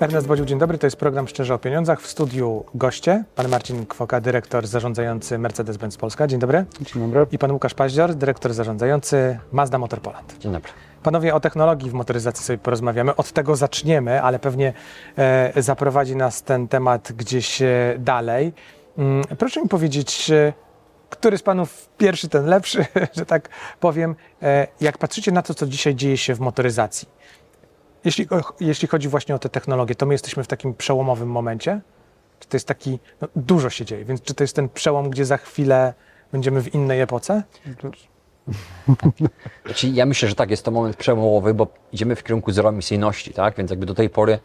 Ernest 0.00 0.26
Bodził, 0.26 0.44
dzień 0.44 0.58
dobry. 0.58 0.78
To 0.78 0.86
jest 0.86 0.96
program 0.96 1.28
Szczerze 1.28 1.54
o 1.54 1.58
Pieniądzach. 1.58 2.00
W 2.00 2.06
studiu 2.06 2.64
goście, 2.74 3.24
pan 3.34 3.48
Marcin 3.48 3.86
Kwoka, 3.86 4.20
dyrektor 4.20 4.66
zarządzający 4.66 5.38
Mercedes-Benz 5.38 5.96
Polska. 5.96 6.26
Dzień 6.26 6.38
dobry. 6.38 6.64
Dzień 6.80 7.02
dobry. 7.02 7.26
I 7.32 7.38
pan 7.38 7.52
Łukasz 7.52 7.74
Paździor, 7.74 8.14
dyrektor 8.14 8.54
zarządzający 8.54 9.38
Mazda 9.52 9.78
Motor 9.78 10.00
Poland. 10.00 10.38
Dzień 10.38 10.52
dobry. 10.52 10.70
Panowie, 11.02 11.34
o 11.34 11.40
technologii 11.40 11.90
w 11.90 11.92
motoryzacji 11.92 12.44
sobie 12.44 12.58
porozmawiamy. 12.58 13.16
Od 13.16 13.32
tego 13.32 13.56
zaczniemy, 13.56 14.22
ale 14.22 14.38
pewnie 14.38 14.72
e, 15.18 15.62
zaprowadzi 15.62 16.16
nas 16.16 16.42
ten 16.42 16.68
temat 16.68 17.12
gdzieś 17.12 17.62
e, 17.62 17.96
dalej. 17.98 18.52
Mm, 18.98 19.24
proszę 19.38 19.62
mi 19.62 19.68
powiedzieć, 19.68 20.30
e, 20.30 20.52
który 21.10 21.38
z 21.38 21.42
panów 21.42 21.88
pierwszy, 21.98 22.28
ten 22.28 22.46
lepszy, 22.46 22.86
że 23.18 23.26
tak 23.26 23.48
powiem, 23.80 24.14
e, 24.42 24.66
jak 24.80 24.98
patrzycie 24.98 25.32
na 25.32 25.42
to, 25.42 25.54
co 25.54 25.66
dzisiaj 25.66 25.94
dzieje 25.94 26.16
się 26.16 26.34
w 26.34 26.40
motoryzacji. 26.40 27.08
Jeśli, 28.04 28.28
jeśli 28.60 28.88
chodzi 28.88 29.08
właśnie 29.08 29.34
o 29.34 29.38
te 29.38 29.48
technologie, 29.48 29.94
to 29.94 30.06
my 30.06 30.14
jesteśmy 30.14 30.44
w 30.44 30.46
takim 30.46 30.74
przełomowym 30.74 31.28
momencie? 31.28 31.80
Czy 32.40 32.48
to 32.48 32.56
jest 32.56 32.68
taki, 32.68 32.98
no, 33.20 33.28
dużo 33.36 33.70
się 33.70 33.84
dzieje, 33.84 34.04
więc 34.04 34.22
czy 34.22 34.34
to 34.34 34.44
jest 34.44 34.56
ten 34.56 34.68
przełom, 34.68 35.10
gdzie 35.10 35.24
za 35.24 35.36
chwilę 35.36 35.94
będziemy 36.32 36.62
w 36.62 36.74
innej 36.74 37.00
epoce? 37.00 37.42
Znaczy, 39.64 39.88
ja 39.88 40.06
myślę, 40.06 40.28
że 40.28 40.34
tak, 40.34 40.50
jest 40.50 40.64
to 40.64 40.70
moment 40.70 40.96
przełomowy, 40.96 41.54
bo 41.54 41.66
idziemy 41.92 42.16
w 42.16 42.22
kierunku 42.22 42.52
zeroemisyjności, 42.52 43.32
tak? 43.32 43.56
Więc 43.56 43.70
jakby 43.70 43.86
do 43.86 43.94
tej 43.94 44.10
pory 44.10 44.38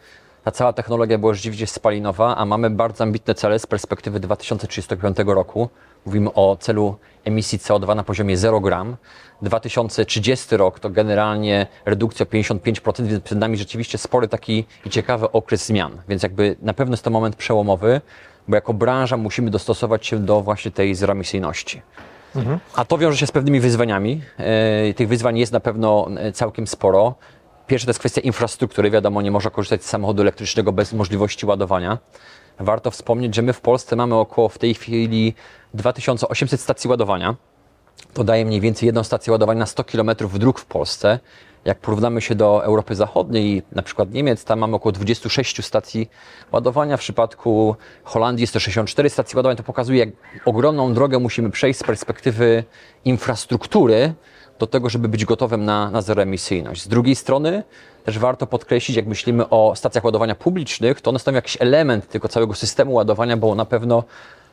ta 0.43 0.51
cała 0.51 0.73
technologia 0.73 1.17
była 1.17 1.33
rzeczywiście 1.33 1.67
spalinowa, 1.67 2.35
a 2.37 2.45
mamy 2.45 2.69
bardzo 2.69 3.03
ambitne 3.03 3.35
cele 3.35 3.59
z 3.59 3.65
perspektywy 3.65 4.19
2035 4.19 5.17
roku. 5.25 5.69
Mówimy 6.05 6.33
o 6.33 6.57
celu 6.59 6.95
emisji 7.25 7.59
CO2 7.59 7.95
na 7.95 8.03
poziomie 8.03 8.37
0 8.37 8.59
gram. 8.61 8.95
2030 9.41 10.57
rok 10.57 10.79
to 10.79 10.89
generalnie 10.89 11.67
redukcja 11.85 12.25
o 12.25 12.29
55%, 12.29 13.05
więc 13.05 13.23
przed 13.23 13.37
nami 13.37 13.57
rzeczywiście 13.57 13.97
spory 13.97 14.27
taki 14.27 14.65
i 14.85 14.89
ciekawy 14.89 15.31
okres 15.31 15.65
zmian. 15.65 16.01
Więc 16.09 16.23
jakby 16.23 16.55
na 16.61 16.73
pewno 16.73 16.93
jest 16.93 17.03
to 17.03 17.09
moment 17.09 17.35
przełomowy, 17.35 18.01
bo 18.47 18.55
jako 18.55 18.73
branża 18.73 19.17
musimy 19.17 19.51
dostosować 19.51 20.05
się 20.05 20.19
do 20.19 20.41
właśnie 20.41 20.71
tej 20.71 20.95
zeroemisyjności. 20.95 21.81
A 22.75 22.85
to 22.85 22.97
wiąże 22.97 23.17
się 23.17 23.27
z 23.27 23.31
pewnymi 23.31 23.59
wyzwaniami. 23.59 24.21
E, 24.37 24.93
Tych 24.93 25.07
wyzwań 25.07 25.37
jest 25.37 25.51
na 25.51 25.59
pewno 25.59 26.07
e, 26.17 26.31
całkiem 26.31 26.67
sporo. 26.67 27.15
Pierwsze 27.71 27.85
to 27.85 27.89
jest 27.89 27.99
kwestia 27.99 28.21
infrastruktury. 28.21 28.91
Wiadomo, 28.91 29.21
nie 29.21 29.31
można 29.31 29.51
korzystać 29.51 29.83
z 29.83 29.89
samochodu 29.89 30.21
elektrycznego 30.21 30.71
bez 30.71 30.93
możliwości 30.93 31.45
ładowania. 31.45 31.97
Warto 32.59 32.91
wspomnieć, 32.91 33.35
że 33.35 33.41
my 33.41 33.53
w 33.53 33.61
Polsce 33.61 33.95
mamy 33.95 34.15
około 34.15 34.49
w 34.49 34.57
tej 34.57 34.73
chwili 34.73 35.33
2800 35.73 36.61
stacji 36.61 36.89
ładowania. 36.89 37.35
To 38.13 38.23
daje 38.23 38.45
mniej 38.45 38.61
więcej 38.61 38.85
jedną 38.85 39.03
stację 39.03 39.31
ładowania 39.31 39.59
na 39.59 39.65
100 39.65 39.83
km 39.83 40.11
dróg 40.33 40.59
w 40.59 40.65
Polsce. 40.65 41.19
Jak 41.65 41.79
porównamy 41.79 42.21
się 42.21 42.35
do 42.35 42.65
Europy 42.65 42.95
Zachodniej, 42.95 43.63
na 43.71 43.81
przykład 43.81 44.11
Niemiec, 44.11 44.43
tam 44.45 44.59
mamy 44.59 44.75
około 44.75 44.91
26 44.91 45.65
stacji 45.65 46.09
ładowania. 46.51 46.97
W 46.97 46.99
przypadku 46.99 47.75
Holandii 48.03 48.43
jest 48.43 48.53
to 48.53 48.59
64 48.59 49.09
stacje 49.09 49.37
ładowania. 49.37 49.55
To 49.55 49.63
pokazuje, 49.63 49.99
jak 49.99 50.09
ogromną 50.45 50.93
drogę 50.93 51.19
musimy 51.19 51.49
przejść 51.49 51.79
z 51.79 51.83
perspektywy 51.83 52.63
infrastruktury 53.05 54.13
do 54.61 54.67
tego, 54.67 54.89
żeby 54.89 55.09
być 55.09 55.25
gotowym 55.25 55.65
na, 55.65 55.91
na 55.91 56.01
zeroemisyjność. 56.01 56.81
Z 56.81 56.87
drugiej 56.87 57.15
strony 57.15 57.63
też 58.03 58.19
warto 58.19 58.47
podkreślić, 58.47 58.97
jak 58.97 59.05
myślimy 59.07 59.49
o 59.49 59.73
stacjach 59.75 60.03
ładowania 60.03 60.35
publicznych, 60.35 61.01
to 61.01 61.09
one 61.09 61.19
stanowią 61.19 61.37
jakiś 61.37 61.57
element 61.59 62.09
tego 62.09 62.27
całego 62.27 62.53
systemu 62.53 62.93
ładowania, 62.93 63.37
bo 63.37 63.55
na 63.55 63.65
pewno 63.65 64.03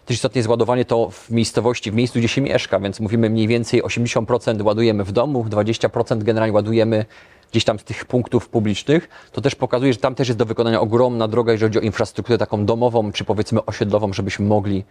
też 0.07 0.15
istotnie 0.15 0.39
jest 0.39 0.49
ładowanie 0.49 0.85
to 0.85 1.11
w 1.11 1.31
miejscowości, 1.31 1.91
w 1.91 1.95
miejscu, 1.95 2.19
gdzie 2.19 2.29
się 2.29 2.41
mieszka, 2.41 2.81
więc 2.81 3.01
mówimy 3.01 3.31
mniej 3.31 3.49
więcej 3.49 3.83
80% 3.83 4.63
ładujemy 4.63 5.05
w 5.05 5.13
domu, 5.13 5.45
20% 5.45 6.23
generalnie 6.23 6.53
ładujemy 6.53 7.05
gdzieś 7.51 7.65
tam 7.65 7.79
z 7.79 7.85
tych 7.85 8.05
punktów 8.05 8.49
publicznych. 8.49 9.09
To 9.33 9.41
też 9.41 9.55
pokazuje, 9.55 9.93
że 9.93 9.99
tam 9.99 10.15
też 10.15 10.29
jest 10.29 10.39
do 10.39 10.45
wykonania 10.45 10.81
ogromna 10.81 11.29
droga, 11.29 11.53
jeżeli 11.53 11.71
chodzi 11.71 11.79
o 11.79 11.83
infrastrukturę 11.83 12.39
taką 12.39 12.65
domową, 12.65 13.13
czy 13.13 13.25
powiedzmy 13.25 13.65
osiedlową, 13.65 14.13
żebyśmy 14.13 14.47
mogli 14.47 14.85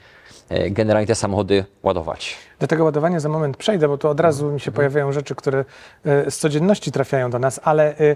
generalnie 0.49 1.07
te 1.07 1.15
samochody 1.15 1.65
ładować. 1.83 2.35
Do 2.59 2.67
tego 2.67 2.83
ładowania 2.83 3.19
za 3.19 3.29
moment 3.29 3.57
przejdę, 3.57 3.87
bo 3.87 3.97
tu 3.97 4.09
od 4.09 4.19
razu 4.19 4.51
mi 4.51 4.59
się 4.59 4.71
pojawiają 4.71 5.11
rzeczy, 5.11 5.35
które 5.35 5.65
e, 6.05 6.31
z 6.31 6.37
codzienności 6.37 6.91
trafiają 6.91 7.29
do 7.29 7.39
nas, 7.39 7.59
ale 7.63 7.97
e, 7.97 8.15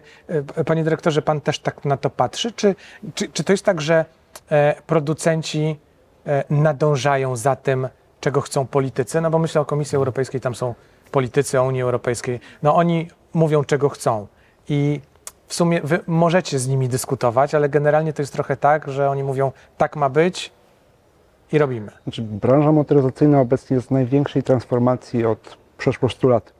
e, 0.55 0.63
panie 0.63 0.83
dyrektorze, 0.83 1.21
pan 1.21 1.41
też 1.41 1.59
tak 1.59 1.85
na 1.85 1.97
to 1.97 2.09
patrzy? 2.09 2.51
Czy, 2.51 2.75
czy, 3.15 3.29
czy 3.29 3.43
to 3.43 3.53
jest 3.53 3.65
tak, 3.65 3.81
że 3.81 4.05
e, 4.51 4.75
producenci 4.87 5.79
e, 6.27 6.43
nadążają 6.49 7.35
za 7.35 7.55
tym, 7.55 7.87
czego 8.19 8.41
chcą 8.41 8.67
politycy? 8.67 9.21
No 9.21 9.29
bo 9.29 9.39
myślę 9.39 9.61
o 9.61 9.65
Komisji 9.65 9.95
Europejskiej, 9.95 10.41
tam 10.41 10.55
są 10.55 10.75
politycy 11.11 11.59
o 11.59 11.63
Unii 11.63 11.81
Europejskiej. 11.81 12.39
No 12.63 12.75
oni 12.75 13.07
mówią, 13.33 13.63
czego 13.63 13.89
chcą 13.89 14.27
i 14.69 15.01
w 15.47 15.53
sumie 15.53 15.81
wy 15.83 15.99
możecie 16.07 16.59
z 16.59 16.67
nimi 16.67 16.89
dyskutować, 16.89 17.55
ale 17.55 17.69
generalnie 17.69 18.13
to 18.13 18.21
jest 18.21 18.33
trochę 18.33 18.57
tak, 18.57 18.91
że 18.91 19.09
oni 19.09 19.23
mówią, 19.23 19.51
tak 19.77 19.95
ma 19.95 20.09
być 20.09 20.51
i 21.51 21.57
robimy. 21.57 21.91
Znaczy, 22.03 22.21
branża 22.21 22.71
motoryzacyjna 22.71 23.41
obecnie 23.41 23.75
jest 23.75 23.87
w 23.87 23.91
największej 23.91 24.43
transformacji 24.43 25.25
od 25.25 25.57
przeszło 25.77 26.09
100 26.09 26.27
lat. 26.27 26.53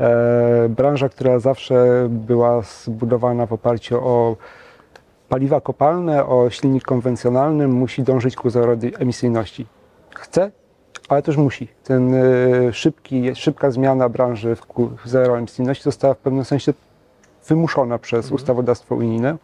E, 0.00 0.68
branża, 0.68 1.08
która 1.08 1.38
zawsze 1.38 2.06
była 2.10 2.62
zbudowana 2.62 3.46
w 3.46 3.52
oparciu 3.52 3.98
o 3.98 4.36
paliwa 5.28 5.60
kopalne, 5.60 6.26
o 6.26 6.50
silnik 6.50 6.84
konwencjonalny, 6.84 7.68
musi 7.68 8.02
dążyć 8.02 8.36
ku 8.36 8.50
zeroemisyjności. 8.50 9.66
Chce, 10.14 10.50
ale 11.08 11.22
też 11.22 11.36
musi. 11.36 11.68
Ten 11.84 12.14
e, 12.14 12.72
szybki, 12.72 13.34
szybka 13.34 13.70
zmiana 13.70 14.08
branży 14.08 14.56
w 14.56 14.66
ku 14.66 14.90
zeroemisyjności 15.04 15.84
została 15.84 16.14
w 16.14 16.18
pewnym 16.18 16.44
sensie 16.44 16.72
wymuszona 17.48 17.98
przez 17.98 18.32
ustawodawstwo 18.32 18.94
unijne. 18.94 19.36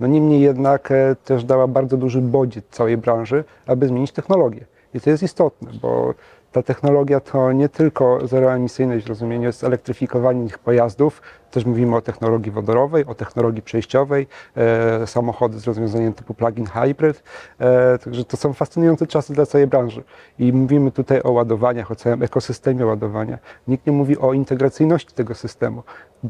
No 0.00 0.06
niemniej 0.06 0.40
jednak 0.40 0.90
e, 0.90 1.16
też 1.24 1.44
dała 1.44 1.66
bardzo 1.66 1.96
duży 1.96 2.20
bodziec 2.20 2.64
całej 2.70 2.96
branży, 2.96 3.44
aby 3.66 3.88
zmienić 3.88 4.12
technologię. 4.12 4.64
I 4.94 5.00
to 5.00 5.10
jest 5.10 5.22
istotne, 5.22 5.70
bo 5.82 6.14
ta 6.52 6.62
technologia 6.62 7.20
to 7.20 7.52
nie 7.52 7.68
tylko 7.68 8.26
zeroemisyjność 8.26 9.04
w 9.04 9.08
rozumieniu 9.08 9.46
jest 9.46 9.64
elektryfikowanie 9.64 10.44
ich 10.44 10.58
pojazdów, 10.58 11.22
też 11.50 11.64
mówimy 11.64 11.96
o 11.96 12.00
technologii 12.00 12.52
wodorowej, 12.52 13.06
o 13.06 13.14
technologii 13.14 13.62
przejściowej, 13.62 14.26
e, 14.56 15.06
samochody 15.06 15.58
z 15.58 15.66
rozwiązaniem 15.66 16.12
typu 16.12 16.34
plug-in 16.34 16.66
hybrid. 16.66 17.22
E, 17.58 17.98
także 17.98 18.24
to 18.24 18.36
są 18.36 18.52
fascynujące 18.52 19.06
czasy 19.06 19.32
dla 19.32 19.46
całej 19.46 19.66
branży. 19.66 20.02
I 20.38 20.52
mówimy 20.52 20.90
tutaj 20.90 21.22
o 21.22 21.30
ładowaniach, 21.30 21.90
o 21.90 21.94
całym 21.94 22.22
ekosystemie 22.22 22.86
ładowania. 22.86 23.38
Nikt 23.68 23.86
nie 23.86 23.92
mówi 23.92 24.18
o 24.18 24.32
integracyjności 24.32 25.12
tego 25.12 25.34
systemu. 25.34 25.82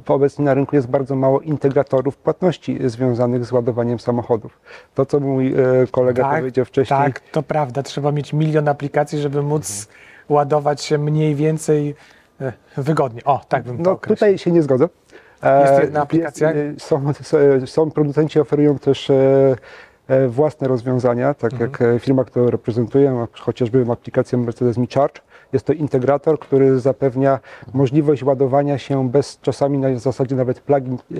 Obecnie 0.07 0.45
na 0.45 0.55
rynku 0.55 0.77
jest 0.77 0.89
bardzo 0.89 1.17
mało 1.17 1.41
integratorów 1.41 2.17
płatności 2.17 2.79
związanych 2.85 3.45
z 3.45 3.53
ładowaniem 3.53 3.99
samochodów. 3.99 4.61
To, 4.95 5.07
co 5.07 5.21
mój 5.21 5.53
e, 5.53 5.55
kolega 5.91 6.31
powiedział 6.37 6.65
wcześniej, 6.65 7.01
Tak, 7.01 7.21
to 7.21 7.43
prawda. 7.43 7.83
Trzeba 7.83 8.13
mieć 8.13 8.33
milion 8.33 8.69
aplikacji, 8.69 9.19
żeby 9.19 9.43
móc 9.43 9.89
ładować 10.29 10.83
się 10.83 10.99
mniej 10.99 11.35
więcej 11.35 11.95
wygodnie. 12.77 13.25
O, 13.25 13.41
tak 13.49 13.63
bym 13.65 13.77
to 13.77 13.83
No 13.83 13.91
określił. 13.91 14.17
tutaj 14.17 14.39
się 14.39 14.51
nie 14.53 14.63
zgodzę. 14.63 14.89
E, 15.43 15.61
Jest 15.71 15.83
jedna 15.83 16.01
aplikacja? 16.03 16.53
jest- 16.53 16.81
Są, 16.87 17.03
są 17.67 17.91
producenci 17.91 18.41
oferują 18.41 18.79
też 18.79 19.11
e, 19.11 19.57
e, 20.09 20.29
własne 20.29 20.69
rozwiązania, 20.69 21.35
tak 21.35 21.53
Mhm. 21.53 21.71
jak 21.71 21.83
e, 21.83 21.99
firma, 21.99 22.25
którą 22.25 22.51
reprezentuję, 22.51 23.27
chociażby 23.33 23.87
aplikację 23.93 24.39
Mercedes 24.39 24.79
Me 24.79 24.87
Charge. 24.95 25.21
Jest 25.53 25.65
to 25.67 25.73
integrator, 25.73 26.39
który 26.39 26.81
zapewnia 26.81 27.39
możliwość 27.75 28.23
ładowania 28.23 28.79
się 28.79 29.09
bez 29.11 29.39
czasami 29.41 29.79
na 29.79 29.99
zasadzie 29.99 30.37
nawet 30.37 30.61
plug-in 30.61 30.95
e, 30.95 31.17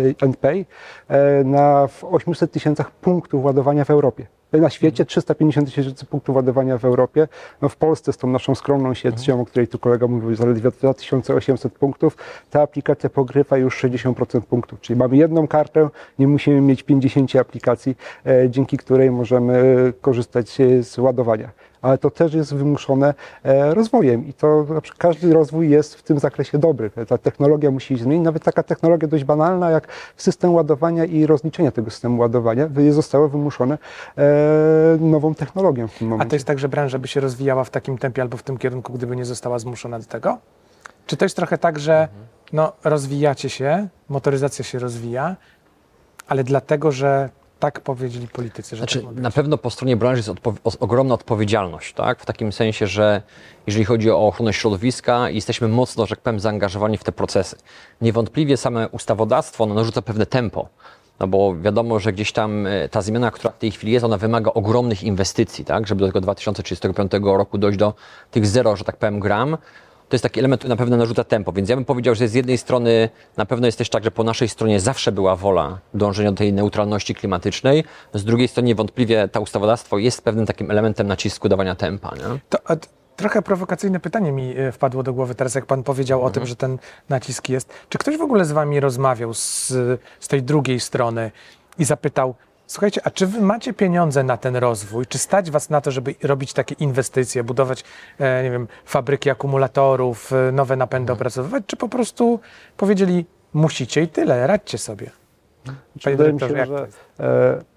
e, 0.00 0.24
and 0.24 0.36
pay 0.36 0.64
e, 1.08 1.44
na 1.44 1.86
w 1.86 2.04
800 2.04 2.52
tysiącach 2.52 2.90
punktów 2.90 3.44
ładowania 3.44 3.84
w 3.84 3.90
Europie. 3.90 4.26
Na 4.52 4.70
świecie 4.70 5.04
350 5.04 5.74
tysięcy 5.74 6.06
punktów 6.06 6.36
ładowania 6.36 6.78
w 6.78 6.84
Europie. 6.84 7.28
No 7.62 7.68
w 7.68 7.76
Polsce 7.76 8.12
z 8.12 8.16
tą 8.16 8.28
naszą 8.28 8.54
skromną 8.54 8.94
siecią, 8.94 9.40
o 9.40 9.46
której 9.46 9.68
tu 9.68 9.78
kolega 9.78 10.06
mówił, 10.06 10.34
zaledwie 10.34 10.70
2800 10.70 11.72
punktów, 11.72 12.16
ta 12.50 12.62
aplikacja 12.62 13.10
pokrywa 13.10 13.56
już 13.56 13.84
60% 13.84 14.40
punktów. 14.40 14.80
Czyli 14.80 14.98
mamy 14.98 15.16
jedną 15.16 15.48
kartę, 15.48 15.88
nie 16.18 16.28
musimy 16.28 16.60
mieć 16.60 16.82
50 16.82 17.36
aplikacji, 17.36 17.96
e, 18.26 18.50
dzięki 18.50 18.76
której 18.76 19.10
możemy 19.10 19.92
korzystać 20.00 20.60
e, 20.60 20.82
z 20.82 20.98
ładowania. 20.98 21.50
Ale 21.82 21.98
to 21.98 22.10
też 22.10 22.34
jest 22.34 22.54
wymuszone 22.54 23.14
e, 23.42 23.74
rozwojem 23.74 24.26
i 24.26 24.32
to 24.32 24.66
każdy 24.98 25.32
rozwój 25.34 25.70
jest 25.70 25.94
w 25.94 26.02
tym 26.02 26.18
zakresie 26.18 26.58
dobry. 26.58 26.90
Ta 27.08 27.18
technologia 27.18 27.70
musi 27.70 27.98
się 27.98 28.04
zmienić. 28.04 28.24
Nawet 28.24 28.44
taka 28.44 28.62
technologia 28.62 29.08
dość 29.08 29.24
banalna 29.24 29.70
jak 29.70 29.88
system 30.16 30.54
ładowania 30.54 31.04
i 31.04 31.26
rozliczenia 31.26 31.70
tego 31.70 31.90
systemu 31.90 32.20
ładowania 32.20 32.68
zostało 32.90 33.28
wymuszone 33.28 33.78
e, 34.18 34.22
nową 35.00 35.34
technologią 35.34 35.88
w 35.88 35.98
tym 35.98 36.08
A 36.08 36.10
momencie. 36.10 36.30
to 36.30 36.36
jest 36.36 36.46
tak, 36.46 36.58
że 36.58 36.68
branża 36.68 36.98
by 36.98 37.08
się 37.08 37.20
rozwijała 37.20 37.64
w 37.64 37.70
takim 37.70 37.98
tempie 37.98 38.22
albo 38.22 38.36
w 38.36 38.42
tym 38.42 38.58
kierunku, 38.58 38.92
gdyby 38.92 39.16
nie 39.16 39.24
została 39.24 39.58
zmuszona 39.58 39.98
do 39.98 40.04
tego? 40.04 40.38
Czy 41.06 41.16
to 41.16 41.24
jest 41.24 41.36
trochę 41.36 41.58
tak, 41.58 41.78
że 41.78 42.08
no, 42.52 42.72
rozwijacie 42.84 43.48
się, 43.48 43.88
motoryzacja 44.08 44.64
się 44.64 44.78
rozwija, 44.78 45.36
ale 46.28 46.44
dlatego, 46.44 46.92
że 46.92 47.30
tak 47.58 47.80
powiedzieli 47.80 48.28
politycy, 48.28 48.76
że 48.76 48.80
Znaczy, 48.80 49.02
tak 49.02 49.14
na 49.14 49.30
pewno 49.30 49.58
po 49.58 49.70
stronie 49.70 49.96
branży 49.96 50.18
jest 50.18 50.28
odpo- 50.28 50.76
ogromna 50.80 51.14
odpowiedzialność, 51.14 51.94
tak? 51.94 52.20
W 52.20 52.26
takim 52.26 52.52
sensie, 52.52 52.86
że 52.86 53.22
jeżeli 53.66 53.84
chodzi 53.84 54.10
o 54.10 54.26
ochronę 54.26 54.52
środowiska, 54.52 55.30
jesteśmy 55.30 55.68
mocno, 55.68 56.06
że 56.06 56.16
tak 56.16 56.22
powiem, 56.24 56.40
zaangażowani 56.40 56.98
w 56.98 57.04
te 57.04 57.12
procesy. 57.12 57.56
Niewątpliwie 58.00 58.56
same 58.56 58.88
ustawodawstwo 58.88 59.64
ono 59.64 59.74
narzuca 59.74 60.02
pewne 60.02 60.26
tempo. 60.26 60.68
No 61.20 61.26
bo 61.26 61.56
wiadomo, 61.56 62.00
że 62.00 62.12
gdzieś 62.12 62.32
tam 62.32 62.66
e, 62.66 62.88
ta 62.88 63.02
zmiana, 63.02 63.30
która 63.30 63.52
w 63.52 63.58
tej 63.58 63.70
chwili 63.70 63.92
jest, 63.92 64.04
ona 64.04 64.18
wymaga 64.18 64.50
ogromnych 64.54 65.02
inwestycji, 65.02 65.64
tak? 65.64 65.86
Żeby 65.86 66.00
do 66.00 66.06
tego 66.06 66.20
2035 66.20 67.12
roku 67.22 67.58
dojść 67.58 67.78
do 67.78 67.94
tych 68.30 68.46
zero, 68.46 68.76
że 68.76 68.84
tak 68.84 68.96
powiem, 68.96 69.20
gram. 69.20 69.56
To 70.08 70.14
jest 70.14 70.22
taki 70.22 70.40
element, 70.40 70.60
który 70.60 70.68
na 70.68 70.76
pewno 70.76 70.96
narzuca 70.96 71.24
tempo, 71.24 71.52
więc 71.52 71.68
ja 71.68 71.76
bym 71.76 71.84
powiedział, 71.84 72.14
że 72.14 72.28
z 72.28 72.34
jednej 72.34 72.58
strony 72.58 73.08
na 73.36 73.46
pewno 73.46 73.66
jest 73.66 73.78
też 73.78 73.90
tak, 73.90 74.04
że 74.04 74.10
po 74.10 74.24
naszej 74.24 74.48
stronie 74.48 74.80
zawsze 74.80 75.12
była 75.12 75.36
wola 75.36 75.78
dążenia 75.94 76.30
do 76.30 76.36
tej 76.36 76.52
neutralności 76.52 77.14
klimatycznej, 77.14 77.84
z 78.14 78.24
drugiej 78.24 78.48
strony 78.48 78.66
niewątpliwie 78.68 79.28
to 79.28 79.40
ustawodawstwo 79.40 79.98
jest 79.98 80.22
pewnym 80.22 80.46
takim 80.46 80.70
elementem 80.70 81.06
nacisku 81.06 81.48
dawania 81.48 81.74
tempa. 81.74 82.14
Nie? 82.16 82.38
To, 82.48 82.58
trochę 83.16 83.42
prowokacyjne 83.42 84.00
pytanie 84.00 84.32
mi 84.32 84.58
e, 84.58 84.72
wpadło 84.72 85.02
do 85.02 85.12
głowy 85.12 85.34
teraz, 85.34 85.54
jak 85.54 85.66
pan 85.66 85.82
powiedział 85.82 86.22
o 86.22 86.30
tym, 86.30 86.46
że 86.46 86.56
ten 86.56 86.78
nacisk 87.08 87.48
jest. 87.48 87.72
Czy 87.88 87.98
ktoś 87.98 88.16
w 88.16 88.22
ogóle 88.22 88.44
z 88.44 88.52
wami 88.52 88.80
rozmawiał 88.80 89.34
z, 89.34 89.68
z 90.20 90.28
tej 90.28 90.42
drugiej 90.42 90.80
strony 90.80 91.30
i 91.78 91.84
zapytał, 91.84 92.34
słuchajcie, 92.68 93.00
a 93.04 93.10
czy 93.10 93.26
wy 93.26 93.40
macie 93.40 93.72
pieniądze 93.72 94.24
na 94.24 94.36
ten 94.36 94.56
rozwój? 94.56 95.06
Czy 95.06 95.18
stać 95.18 95.50
was 95.50 95.70
na 95.70 95.80
to, 95.80 95.90
żeby 95.90 96.14
robić 96.22 96.52
takie 96.52 96.74
inwestycje, 96.74 97.44
budować, 97.44 97.84
e, 98.18 98.42
nie 98.42 98.50
wiem, 98.50 98.68
fabryki 98.84 99.30
akumulatorów, 99.30 100.32
e, 100.32 100.52
nowe 100.52 100.76
napędy 100.76 101.12
opracowywać, 101.12 101.64
czy 101.66 101.76
po 101.76 101.88
prostu 101.88 102.40
powiedzieli, 102.76 103.26
musicie 103.54 104.02
i 104.02 104.08
tyle, 104.08 104.46
radźcie 104.46 104.78
sobie? 104.78 105.17
Panie 106.04 106.16
Wydaje 106.16 106.32
mi 106.32 106.40
się, 106.40 106.48
że 106.48 106.86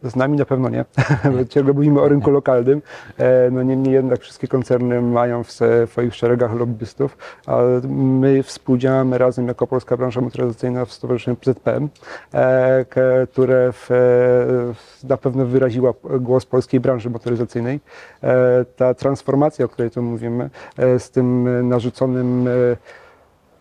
e, 0.04 0.10
z 0.10 0.16
nami 0.16 0.38
na 0.38 0.46
pewno 0.46 0.70
nie. 0.70 0.86
Ciągle 1.50 1.74
mówimy 1.74 2.02
o 2.02 2.08
rynku 2.08 2.32
lokalnym. 2.32 2.82
E, 3.18 3.52
no 3.52 3.64
niemniej 3.64 3.94
jednak 3.94 4.22
wszystkie 4.22 4.48
koncerny 4.48 5.02
mają 5.02 5.44
w 5.44 5.52
w 5.52 5.90
swoich 5.92 6.16
szeregach 6.16 6.54
lobbystów, 6.54 7.18
a 7.48 7.58
my 7.88 8.44
współdziałamy 8.44 9.18
razem 9.18 9.48
jako 9.48 9.68
Polska 9.68 9.98
Branża 9.98 10.22
Motoryzacyjna 10.22 10.86
w 10.86 10.92
Stowarzyszeniu 10.92 11.38
ZPM, 11.46 11.90
e, 12.34 12.86
które 13.32 13.72
w, 13.72 13.92
e, 13.92 15.08
na 15.08 15.18
pewno 15.18 15.46
wyraziła 15.46 15.94
głos 16.20 16.46
polskiej 16.46 16.80
branży 16.80 17.10
motoryzacyjnej. 17.10 17.80
E, 18.24 18.66
ta 18.76 18.94
transformacja, 18.94 19.66
o 19.66 19.68
której 19.68 19.92
tu 19.92 20.02
mówimy, 20.02 20.50
e, 20.78 21.00
z 21.00 21.12
tym 21.12 21.68
narzuconym 21.70 22.50